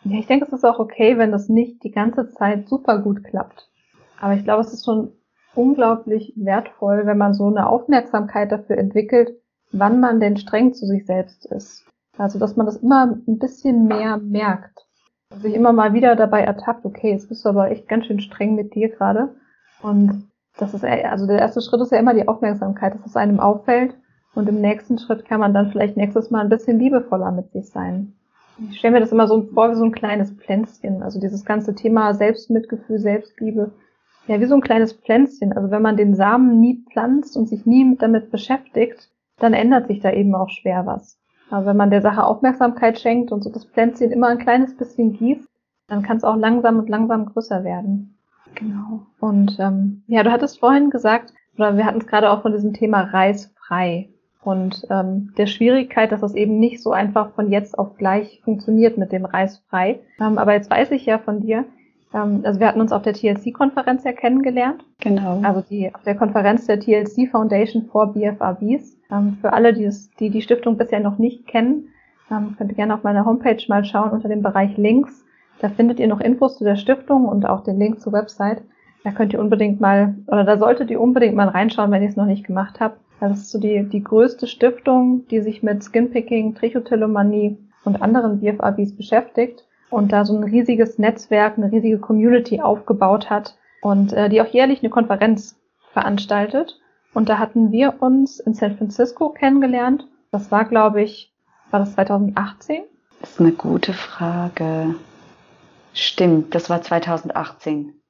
[0.04, 3.24] ja, ich denke, es ist auch okay, wenn das nicht die ganze Zeit super gut
[3.24, 3.70] klappt.
[4.20, 5.12] Aber ich glaube, es ist schon
[5.56, 9.32] unglaublich wertvoll, wenn man so eine Aufmerksamkeit dafür entwickelt,
[9.72, 11.86] wann man denn streng zu sich selbst ist.
[12.18, 14.86] Also, dass man das immer ein bisschen mehr merkt.
[15.42, 18.56] Sich immer mal wieder dabei ertappt, okay, jetzt bist du aber echt ganz schön streng
[18.56, 19.36] mit dir gerade.
[19.82, 20.29] Und
[20.60, 23.96] das ist, also der erste Schritt ist ja immer die Aufmerksamkeit, dass es einem auffällt.
[24.36, 27.70] Und im nächsten Schritt kann man dann vielleicht nächstes Mal ein bisschen liebevoller mit sich
[27.70, 28.14] sein.
[28.70, 31.02] Ich stelle mir das immer so vor wie so ein kleines Pflänzchen.
[31.02, 33.72] Also dieses ganze Thema Selbstmitgefühl, Selbstliebe.
[34.28, 35.54] Ja, wie so ein kleines Pflänzchen.
[35.54, 40.02] Also wenn man den Samen nie pflanzt und sich nie damit beschäftigt, dann ändert sich
[40.02, 41.18] da eben auch schwer was.
[41.50, 45.14] Aber wenn man der Sache Aufmerksamkeit schenkt und so das Pflänzchen immer ein kleines bisschen
[45.14, 45.50] gießt,
[45.88, 48.19] dann kann es auch langsam und langsam größer werden.
[48.60, 49.06] Genau.
[49.20, 52.74] Und ähm, ja, du hattest vorhin gesagt, oder wir hatten es gerade auch von diesem
[52.74, 54.10] Thema reisfrei
[54.42, 58.98] und ähm, der Schwierigkeit, dass das eben nicht so einfach von jetzt auf gleich funktioniert
[58.98, 60.00] mit dem Reisfrei.
[60.20, 61.66] Ähm, aber jetzt weiß ich ja von dir,
[62.14, 64.86] ähm, also wir hatten uns auf der TLC-Konferenz ja kennengelernt.
[65.02, 65.42] Genau.
[65.44, 68.98] Also die auf der Konferenz der TLC Foundation for BFRBs.
[69.12, 71.90] Ähm, für alle, die, es, die die Stiftung bisher noch nicht kennen,
[72.32, 75.26] ähm, könnt ihr gerne auf meiner Homepage mal schauen unter dem Bereich Links.
[75.60, 78.62] Da findet ihr noch Infos zu der Stiftung und auch den Link zur Website.
[79.04, 82.16] Da könnt ihr unbedingt mal, oder da solltet ihr unbedingt mal reinschauen, wenn ihr es
[82.16, 83.00] noch nicht gemacht habt.
[83.20, 88.96] Das ist so die, die größte Stiftung, die sich mit Skinpicking, Trichotillomanie und anderen BFABs
[88.96, 94.42] beschäftigt und da so ein riesiges Netzwerk, eine riesige Community aufgebaut hat und äh, die
[94.42, 95.58] auch jährlich eine Konferenz
[95.92, 96.80] veranstaltet.
[97.14, 100.08] Und da hatten wir uns in San Francisco kennengelernt.
[100.32, 101.34] Das war, glaube ich,
[101.72, 102.84] war das 2018?
[103.20, 104.96] Das ist eine gute Frage.
[106.00, 108.02] Stimmt, das war 2018.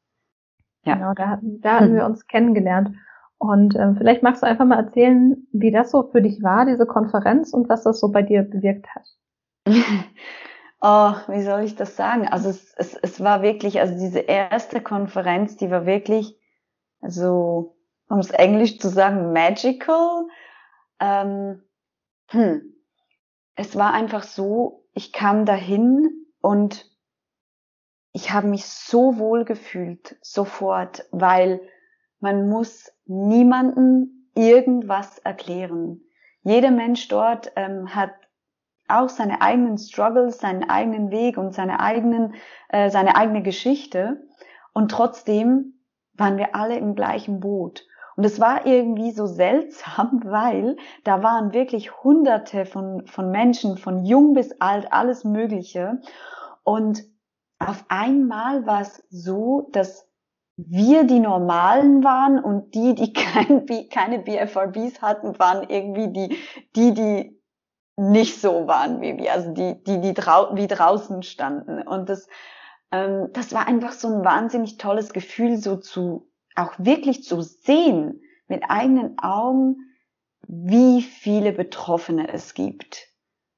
[0.85, 0.93] Ja.
[0.93, 2.95] Genau, da, hatten, da hatten wir uns kennengelernt.
[3.39, 6.85] Und ähm, vielleicht magst du einfach mal erzählen, wie das so für dich war, diese
[6.85, 9.05] Konferenz und was das so bei dir bewirkt hat.
[10.81, 12.27] oh, wie soll ich das sagen?
[12.27, 16.37] Also es, es, es war wirklich, also diese erste Konferenz, die war wirklich
[17.01, 17.75] so,
[18.07, 20.27] um es Englisch zu sagen, magical.
[20.99, 21.63] Ähm,
[22.27, 22.61] hm.
[23.55, 26.88] Es war einfach so, ich kam dahin und
[28.12, 31.62] ich habe mich so wohl gefühlt sofort, weil
[32.20, 36.01] man muss niemanden irgendwas erklären.
[36.43, 38.12] Jeder Mensch dort ähm, hat
[38.88, 42.36] auch seine eigenen Struggles, seinen eigenen Weg und seine eigenen,
[42.70, 44.28] äh, seine eigene Geschichte.
[44.74, 45.80] Und trotzdem
[46.14, 47.86] waren wir alle im gleichen Boot.
[48.16, 54.03] Und es war irgendwie so seltsam, weil da waren wirklich hunderte von, von Menschen, von
[54.03, 56.01] jung bis alt, alles Mögliche.
[56.64, 57.03] Und
[57.60, 60.07] auf einmal war es so, dass
[60.57, 66.38] wir die Normalen waren und die, die kein, keine BFRBs hatten, waren irgendwie die,
[66.76, 67.39] die, die
[67.97, 71.82] nicht so waren wie wir, also die, die, die drau wie draußen standen.
[71.82, 72.28] Und das,
[72.91, 78.22] ähm, das war einfach so ein wahnsinnig tolles Gefühl, so zu, auch wirklich zu sehen
[78.47, 79.78] mit eigenen Augen,
[80.47, 83.07] wie viele Betroffene es gibt.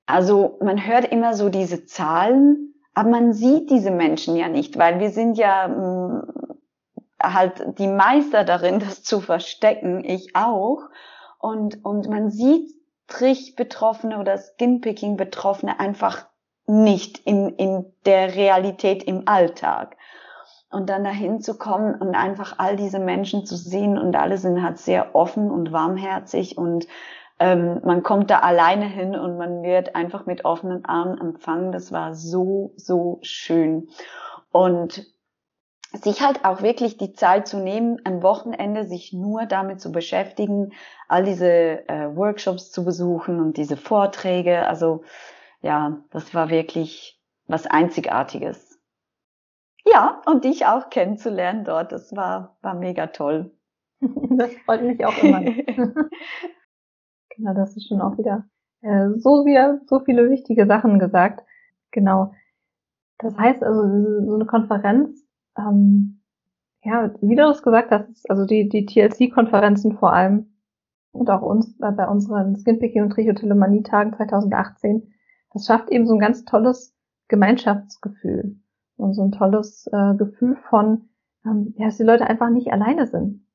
[0.07, 4.99] Also man hört immer so diese Zahlen, aber man sieht diese Menschen ja nicht, weil
[4.99, 6.51] wir sind ja mh, mm,
[7.21, 10.81] halt die Meister darin, das zu verstecken, ich auch.
[11.39, 12.69] Und, und man sieht
[13.07, 16.25] Trich-Betroffene oder Skinpicking-Betroffene einfach
[16.67, 19.97] nicht in, in der Realität im Alltag.
[20.69, 24.63] Und dann dahin zu kommen und einfach all diese Menschen zu sehen und alle sind
[24.63, 26.87] halt sehr offen und warmherzig und
[27.41, 31.71] ähm, man kommt da alleine hin und man wird einfach mit offenen Armen empfangen.
[31.71, 33.89] Das war so, so schön.
[34.51, 35.07] Und
[35.91, 40.73] sich halt auch wirklich die Zeit zu nehmen, am Wochenende sich nur damit zu beschäftigen,
[41.07, 44.67] all diese äh, Workshops zu besuchen und diese Vorträge.
[44.67, 45.03] Also
[45.61, 48.79] ja, das war wirklich was Einzigartiges.
[49.83, 53.51] Ja, und dich auch kennenzulernen dort, das war, war mega toll.
[54.37, 55.41] Das freut mich auch immer.
[57.41, 58.45] genau, das ist schon auch wieder
[58.81, 61.43] äh, so wieder so viele wichtige Sachen gesagt.
[61.91, 62.33] Genau.
[63.17, 63.81] Das heißt also,
[64.25, 65.23] so eine Konferenz,
[65.57, 66.21] ähm,
[66.83, 70.55] ja, wie du es gesagt hast, also die, die TLC-Konferenzen vor allem
[71.11, 75.13] und auch uns äh, bei unseren Skinpicking und Trichotillomanie-Tagen 2018,
[75.53, 76.95] das schafft eben so ein ganz tolles
[77.27, 78.55] Gemeinschaftsgefühl
[78.97, 81.09] und so ein tolles äh, Gefühl von,
[81.45, 83.45] ähm, ja, dass die Leute einfach nicht alleine sind.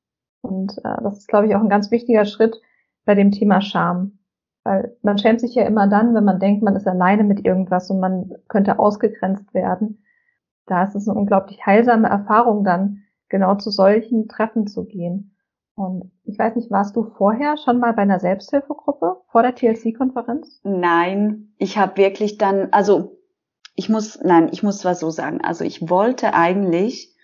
[0.43, 2.61] Und äh, das ist, glaube ich, auch ein ganz wichtiger Schritt
[3.07, 4.19] bei dem Thema Scham.
[4.65, 7.89] Weil man schämt sich ja immer dann, wenn man denkt, man ist alleine mit irgendwas
[7.89, 10.05] und man könnte ausgegrenzt werden.
[10.67, 15.37] Da ist es eine unglaublich heilsame Erfahrung dann, genau zu solchen Treffen zu gehen.
[15.77, 20.61] Und ich weiß nicht, warst du vorher schon mal bei einer Selbsthilfegruppe vor der TLC-Konferenz?
[20.65, 23.19] Nein, ich habe wirklich dann, also
[23.77, 27.15] ich muss, nein, ich muss zwar so sagen, also ich wollte eigentlich,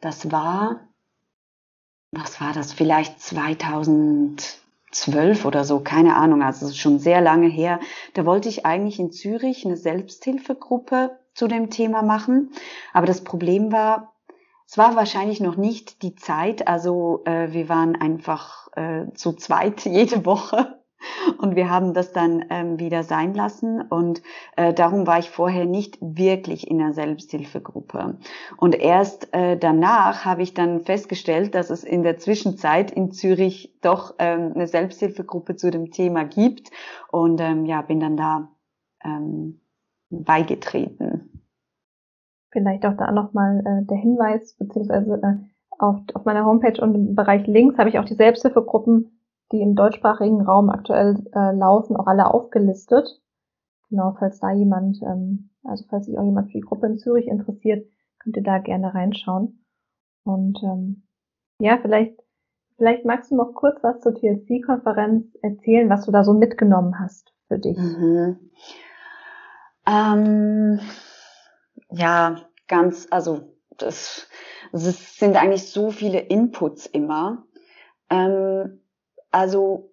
[0.00, 0.80] das war,
[2.10, 3.20] was war das, vielleicht
[4.92, 7.80] 2012 oder so, keine Ahnung, also es ist schon sehr lange her,
[8.14, 12.50] da wollte ich eigentlich in Zürich eine Selbsthilfegruppe zu dem Thema machen,
[12.92, 14.14] aber das Problem war,
[14.66, 19.84] es war wahrscheinlich noch nicht die Zeit, also äh, wir waren einfach äh, zu zweit
[19.84, 20.77] jede Woche
[21.38, 24.22] und wir haben das dann ähm, wieder sein lassen und
[24.56, 28.18] äh, darum war ich vorher nicht wirklich in einer Selbsthilfegruppe.
[28.56, 33.76] Und erst äh, danach habe ich dann festgestellt, dass es in der Zwischenzeit in Zürich
[33.80, 36.70] doch ähm, eine Selbsthilfegruppe zu dem Thema gibt
[37.10, 38.48] und ähm, ja, bin dann da
[39.04, 39.60] ähm,
[40.10, 41.42] beigetreten.
[42.50, 45.36] Vielleicht auch da nochmal äh, der Hinweis, beziehungsweise äh,
[45.78, 49.17] auf, auf meiner Homepage und im Bereich Links habe ich auch die Selbsthilfegruppen,
[49.52, 53.20] die im deutschsprachigen Raum aktuell äh, laufen, auch alle aufgelistet.
[53.90, 57.26] Genau, falls da jemand, ähm, also falls sich auch jemand für die Gruppe in Zürich
[57.26, 57.86] interessiert,
[58.18, 59.64] könnt ihr da gerne reinschauen.
[60.24, 61.06] Und ähm,
[61.58, 62.20] ja, vielleicht,
[62.76, 67.32] vielleicht magst du noch kurz was zur TLC-Konferenz erzählen, was du da so mitgenommen hast
[67.46, 67.78] für dich.
[67.78, 68.50] Mhm.
[69.86, 70.80] Ähm
[71.90, 72.36] ja,
[72.66, 74.28] ganz, also das,
[74.72, 77.46] das sind eigentlich so viele Inputs immer.
[78.10, 78.80] Ähm,
[79.30, 79.90] also,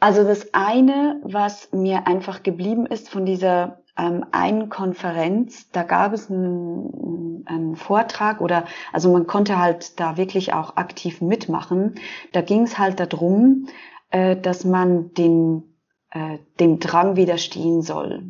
[0.00, 6.12] also das eine, was mir einfach geblieben ist von dieser ähm, einen Konferenz, da gab
[6.12, 11.94] es einen, einen Vortrag oder also man konnte halt da wirklich auch aktiv mitmachen.
[12.32, 13.68] Da ging es halt darum,
[14.10, 15.62] äh, dass man den,
[16.10, 18.22] äh, dem Drang widerstehen soll.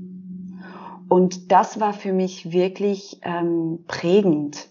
[1.08, 4.68] Und das war für mich wirklich ähm, prägend,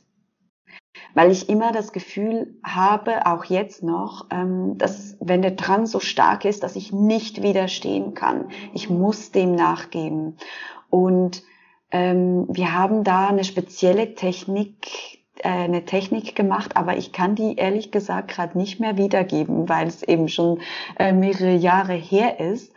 [1.14, 6.00] weil ich immer das Gefühl habe, auch jetzt noch, ähm, dass wenn der Drang so
[6.00, 8.50] stark ist, dass ich nicht widerstehen kann.
[8.74, 10.38] Ich muss dem nachgeben.
[10.90, 11.44] Und
[11.92, 17.56] ähm, wir haben da eine spezielle Technik, äh, eine Technik gemacht, aber ich kann die
[17.56, 20.62] ehrlich gesagt gerade nicht mehr wiedergeben, weil es eben schon
[20.98, 22.74] äh, mehrere Jahre her ist.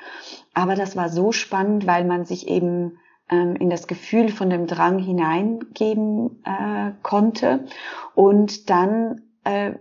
[0.53, 4.99] Aber das war so spannend, weil man sich eben in das Gefühl von dem Drang
[4.99, 7.67] hineingeben äh, konnte
[8.15, 9.73] und dann äh,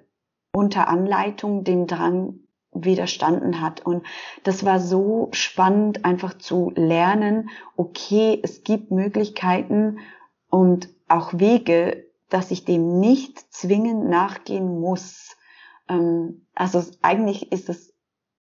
[0.52, 2.40] unter Anleitung dem Drang
[2.72, 3.86] widerstanden hat.
[3.86, 4.06] Und
[4.44, 10.00] das war so spannend, einfach zu lernen, okay, es gibt Möglichkeiten
[10.50, 15.38] und auch Wege, dass ich dem nicht zwingend nachgehen muss.
[15.88, 17.94] Ähm, also eigentlich ist es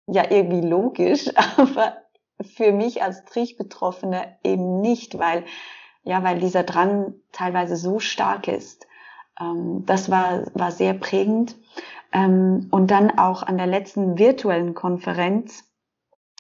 [0.06, 1.96] ja irgendwie logisch, aber
[2.44, 5.44] für mich als Trichbetroffene eben nicht, weil,
[6.04, 8.86] ja, weil dieser Drang teilweise so stark ist.
[9.40, 11.56] Ähm, das war, war sehr prägend.
[12.12, 15.64] Ähm, und dann auch an der letzten virtuellen Konferenz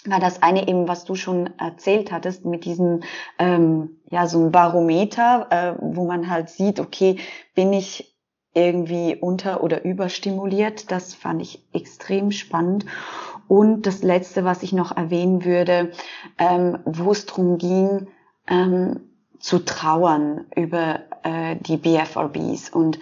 [0.04, 3.02] war das eine eben, was du schon erzählt hattest, mit diesem,
[3.38, 7.18] ähm, ja, so ein Barometer, äh, wo man halt sieht, okay,
[7.54, 8.12] bin ich
[8.54, 10.90] irgendwie unter- oder überstimuliert.
[10.90, 12.84] Das fand ich extrem spannend.
[13.52, 15.92] Und das Letzte, was ich noch erwähnen würde,
[16.38, 18.06] ähm, wo es darum ging,
[18.46, 19.00] ähm,
[19.40, 22.70] zu trauern über äh, die BFRBs.
[22.70, 22.98] Und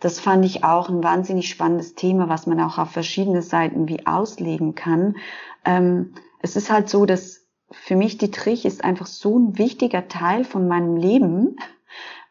[0.00, 4.04] das fand ich auch ein wahnsinnig spannendes Thema, was man auch auf verschiedene Seiten wie
[4.04, 5.18] auslegen kann.
[5.64, 10.08] Ähm, es ist halt so, dass für mich die Trich ist einfach so ein wichtiger
[10.08, 11.58] Teil von meinem Leben,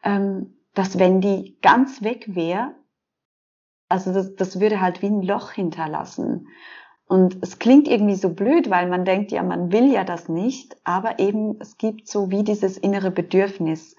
[0.04, 2.74] ähm, dass wenn die ganz weg wäre,
[3.88, 6.48] also das, das würde halt wie ein Loch hinterlassen.
[7.06, 10.76] Und es klingt irgendwie so blöd, weil man denkt, ja, man will ja das nicht,
[10.84, 13.96] aber eben es gibt so wie dieses innere Bedürfnis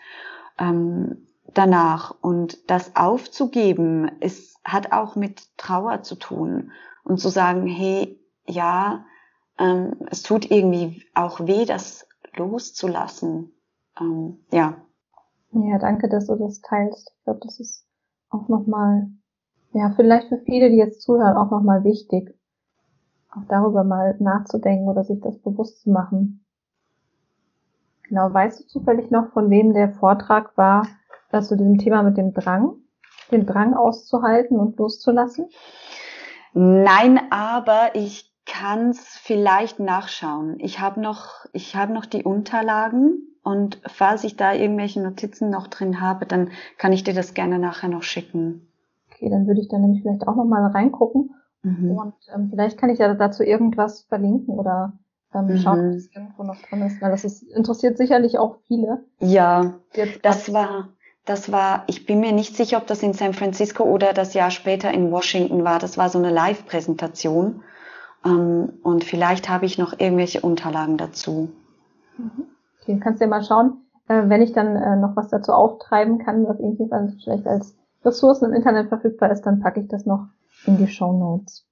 [0.58, 2.16] ähm, danach.
[2.22, 6.72] Und das aufzugeben, ist, hat auch mit Trauer zu tun.
[7.04, 9.06] Und zu sagen, hey, ja,
[9.60, 13.52] ähm, es tut irgendwie auch weh, das loszulassen.
[14.00, 14.78] Ähm, ja.
[15.52, 17.12] Ja, danke, dass du das teilst.
[17.16, 17.86] Ich glaube, das ist
[18.30, 19.10] auch nochmal,
[19.74, 22.36] ja, vielleicht für viele, die jetzt zuhören, auch nochmal wichtig,
[23.36, 26.46] auch darüber mal nachzudenken oder sich das bewusst zu machen.
[28.08, 30.88] Genau, weißt du zufällig noch, von wem der Vortrag war,
[31.32, 32.76] dass zu diesem Thema mit dem Drang,
[33.32, 35.48] den Drang auszuhalten und loszulassen?
[36.54, 40.60] Nein, aber ich kann es vielleicht nachschauen.
[40.60, 45.68] Ich habe noch, ich habe noch die Unterlagen und falls ich da irgendwelche Notizen noch
[45.68, 48.68] drin habe, dann kann ich dir das gerne nachher noch schicken.
[49.12, 51.34] Okay, dann würde ich da nämlich vielleicht auch noch mal reingucken
[51.64, 51.92] mhm.
[51.92, 54.94] und ähm, vielleicht kann ich ja dazu irgendwas verlinken oder
[55.34, 55.58] ähm, mhm.
[55.58, 59.04] schauen, ob es irgendwo noch drin ist, weil das ist, interessiert sicherlich auch viele.
[59.20, 59.74] Ja,
[60.22, 60.90] das war,
[61.26, 64.52] das war, ich bin mir nicht sicher, ob das in San Francisco oder das Jahr
[64.52, 65.80] später in Washington war.
[65.80, 67.64] Das war so eine Live-Präsentation.
[68.26, 71.50] Ähm, und vielleicht habe ich noch irgendwelche Unterlagen dazu.
[72.18, 72.46] Mhm.
[72.82, 76.20] Okay, kannst du ja mal schauen, äh, wenn ich dann äh, noch was dazu auftreiben
[76.20, 76.90] kann, was irgendwie
[77.24, 80.28] vielleicht als Ressourcen im Internet verfügbar ist, dann packe ich das noch
[80.66, 81.66] in die Show Notes.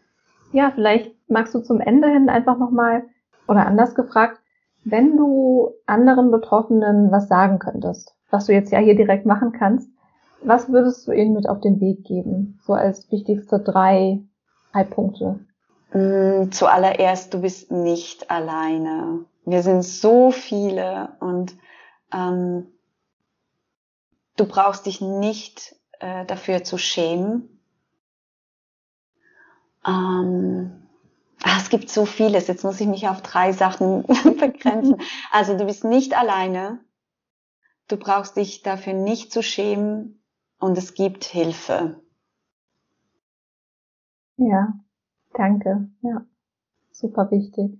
[0.51, 3.03] Ja, vielleicht magst du zum Ende hin einfach nochmal
[3.47, 4.39] oder anders gefragt,
[4.83, 9.89] wenn du anderen Betroffenen was sagen könntest, was du jetzt ja hier direkt machen kannst,
[10.43, 12.59] was würdest du ihnen mit auf den Weg geben?
[12.65, 14.21] So als wichtigste drei,
[14.73, 15.39] drei Punkte.
[15.93, 19.25] Mm, zuallererst, du bist nicht alleine.
[19.45, 21.55] Wir sind so viele und
[22.13, 22.67] ähm,
[24.37, 27.60] du brauchst dich nicht äh, dafür zu schämen.
[29.85, 30.87] Ähm,
[31.43, 32.47] ach, es gibt so vieles.
[32.47, 34.03] Jetzt muss ich mich auf drei Sachen
[34.39, 35.01] begrenzen.
[35.31, 36.83] Also du bist nicht alleine.
[37.87, 40.23] Du brauchst dich dafür nicht zu schämen
[40.59, 42.01] und es gibt Hilfe.
[44.37, 44.73] Ja,
[45.33, 46.25] Danke, ja.
[46.91, 47.79] Super wichtig.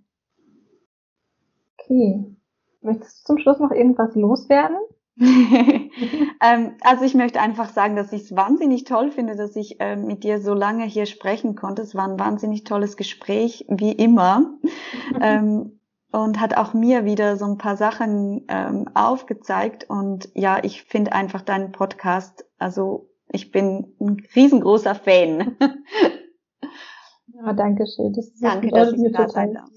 [1.78, 2.36] Okay.
[2.82, 4.78] Möchtest du zum Schluss noch irgendwas loswerden?
[5.18, 9.95] ähm, also ich möchte einfach sagen, dass ich es wahnsinnig toll finde, dass ich äh,
[9.95, 11.82] mit dir so lange hier sprechen konnte.
[11.82, 14.57] Es war ein wahnsinnig tolles Gespräch, wie immer.
[15.22, 15.80] ähm,
[16.12, 19.89] und hat auch mir wieder so ein paar Sachen ähm, aufgezeigt.
[19.89, 25.55] Und ja, ich finde einfach deinen Podcast, also ich bin ein riesengroßer Fan.
[27.43, 28.14] Ja, danke schön.
[28.14, 29.70] Das ist danke, dass ich da sein darf.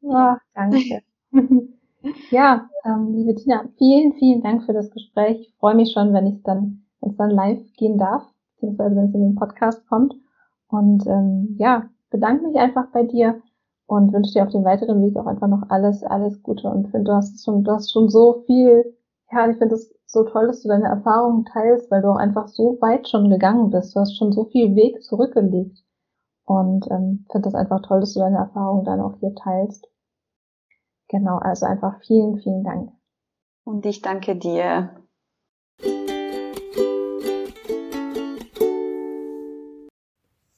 [0.00, 1.02] Ja, danke.
[2.30, 5.40] Ja, ähm, liebe Tina, vielen, vielen Dank für das Gespräch.
[5.40, 8.22] Ich freue mich schon, wenn ich dann, wenn es dann live gehen darf,
[8.54, 10.14] beziehungsweise wenn es in den Podcast kommt.
[10.68, 13.40] Und ähm, ja, bedanke mich einfach bei dir
[13.86, 17.04] und wünsche dir auf dem weiteren Weg auch einfach noch alles, alles Gute und finde,
[17.04, 18.96] du hast schon, du hast schon so viel,
[19.30, 22.48] ja, ich finde es so toll, dass du deine Erfahrungen teilst, weil du auch einfach
[22.48, 23.94] so weit schon gegangen bist.
[23.94, 25.78] Du hast schon so viel Weg zurückgelegt.
[26.46, 29.88] Und ähm, finde das einfach toll, dass du deine Erfahrungen dann auch hier teilst.
[31.08, 32.90] Genau, also einfach vielen, vielen Dank.
[33.64, 34.96] Und ich danke dir.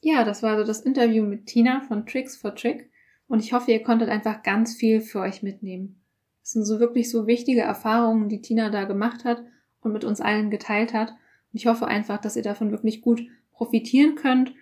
[0.00, 2.90] Ja, das war also das Interview mit Tina von Tricks for Trick.
[3.28, 6.02] Und ich hoffe, ihr konntet einfach ganz viel für euch mitnehmen.
[6.42, 9.42] Es sind so wirklich so wichtige Erfahrungen, die Tina da gemacht hat
[9.80, 11.10] und mit uns allen geteilt hat.
[11.10, 14.54] Und ich hoffe einfach, dass ihr davon wirklich gut profitieren könnt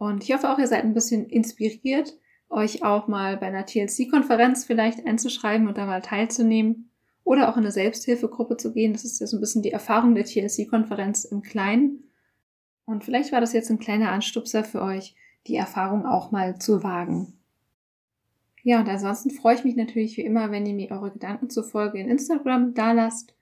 [0.00, 2.16] und ich hoffe auch, ihr seid ein bisschen inspiriert,
[2.50, 6.90] euch auch mal bei einer TLC-Konferenz vielleicht einzuschreiben und da mal teilzunehmen
[7.24, 8.92] oder auch in eine Selbsthilfegruppe zu gehen.
[8.92, 12.10] Das ist ja so ein bisschen die Erfahrung der TLC-Konferenz im Kleinen.
[12.84, 15.14] Und vielleicht war das jetzt ein kleiner Anstupser für euch,
[15.46, 17.38] die Erfahrung auch mal zu wagen.
[18.62, 21.64] Ja, und ansonsten freue ich mich natürlich wie immer, wenn ihr mir eure Gedanken zur
[21.64, 23.34] Folge in Instagram dalasst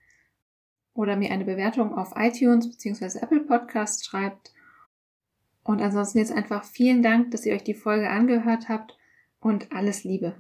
[0.95, 3.19] oder mir eine Bewertung auf iTunes bzw.
[3.21, 4.53] Apple Podcasts schreibt
[5.65, 8.98] und ansonsten jetzt einfach vielen Dank, dass ihr euch die Folge angehört habt
[9.41, 10.37] und alles Liebe.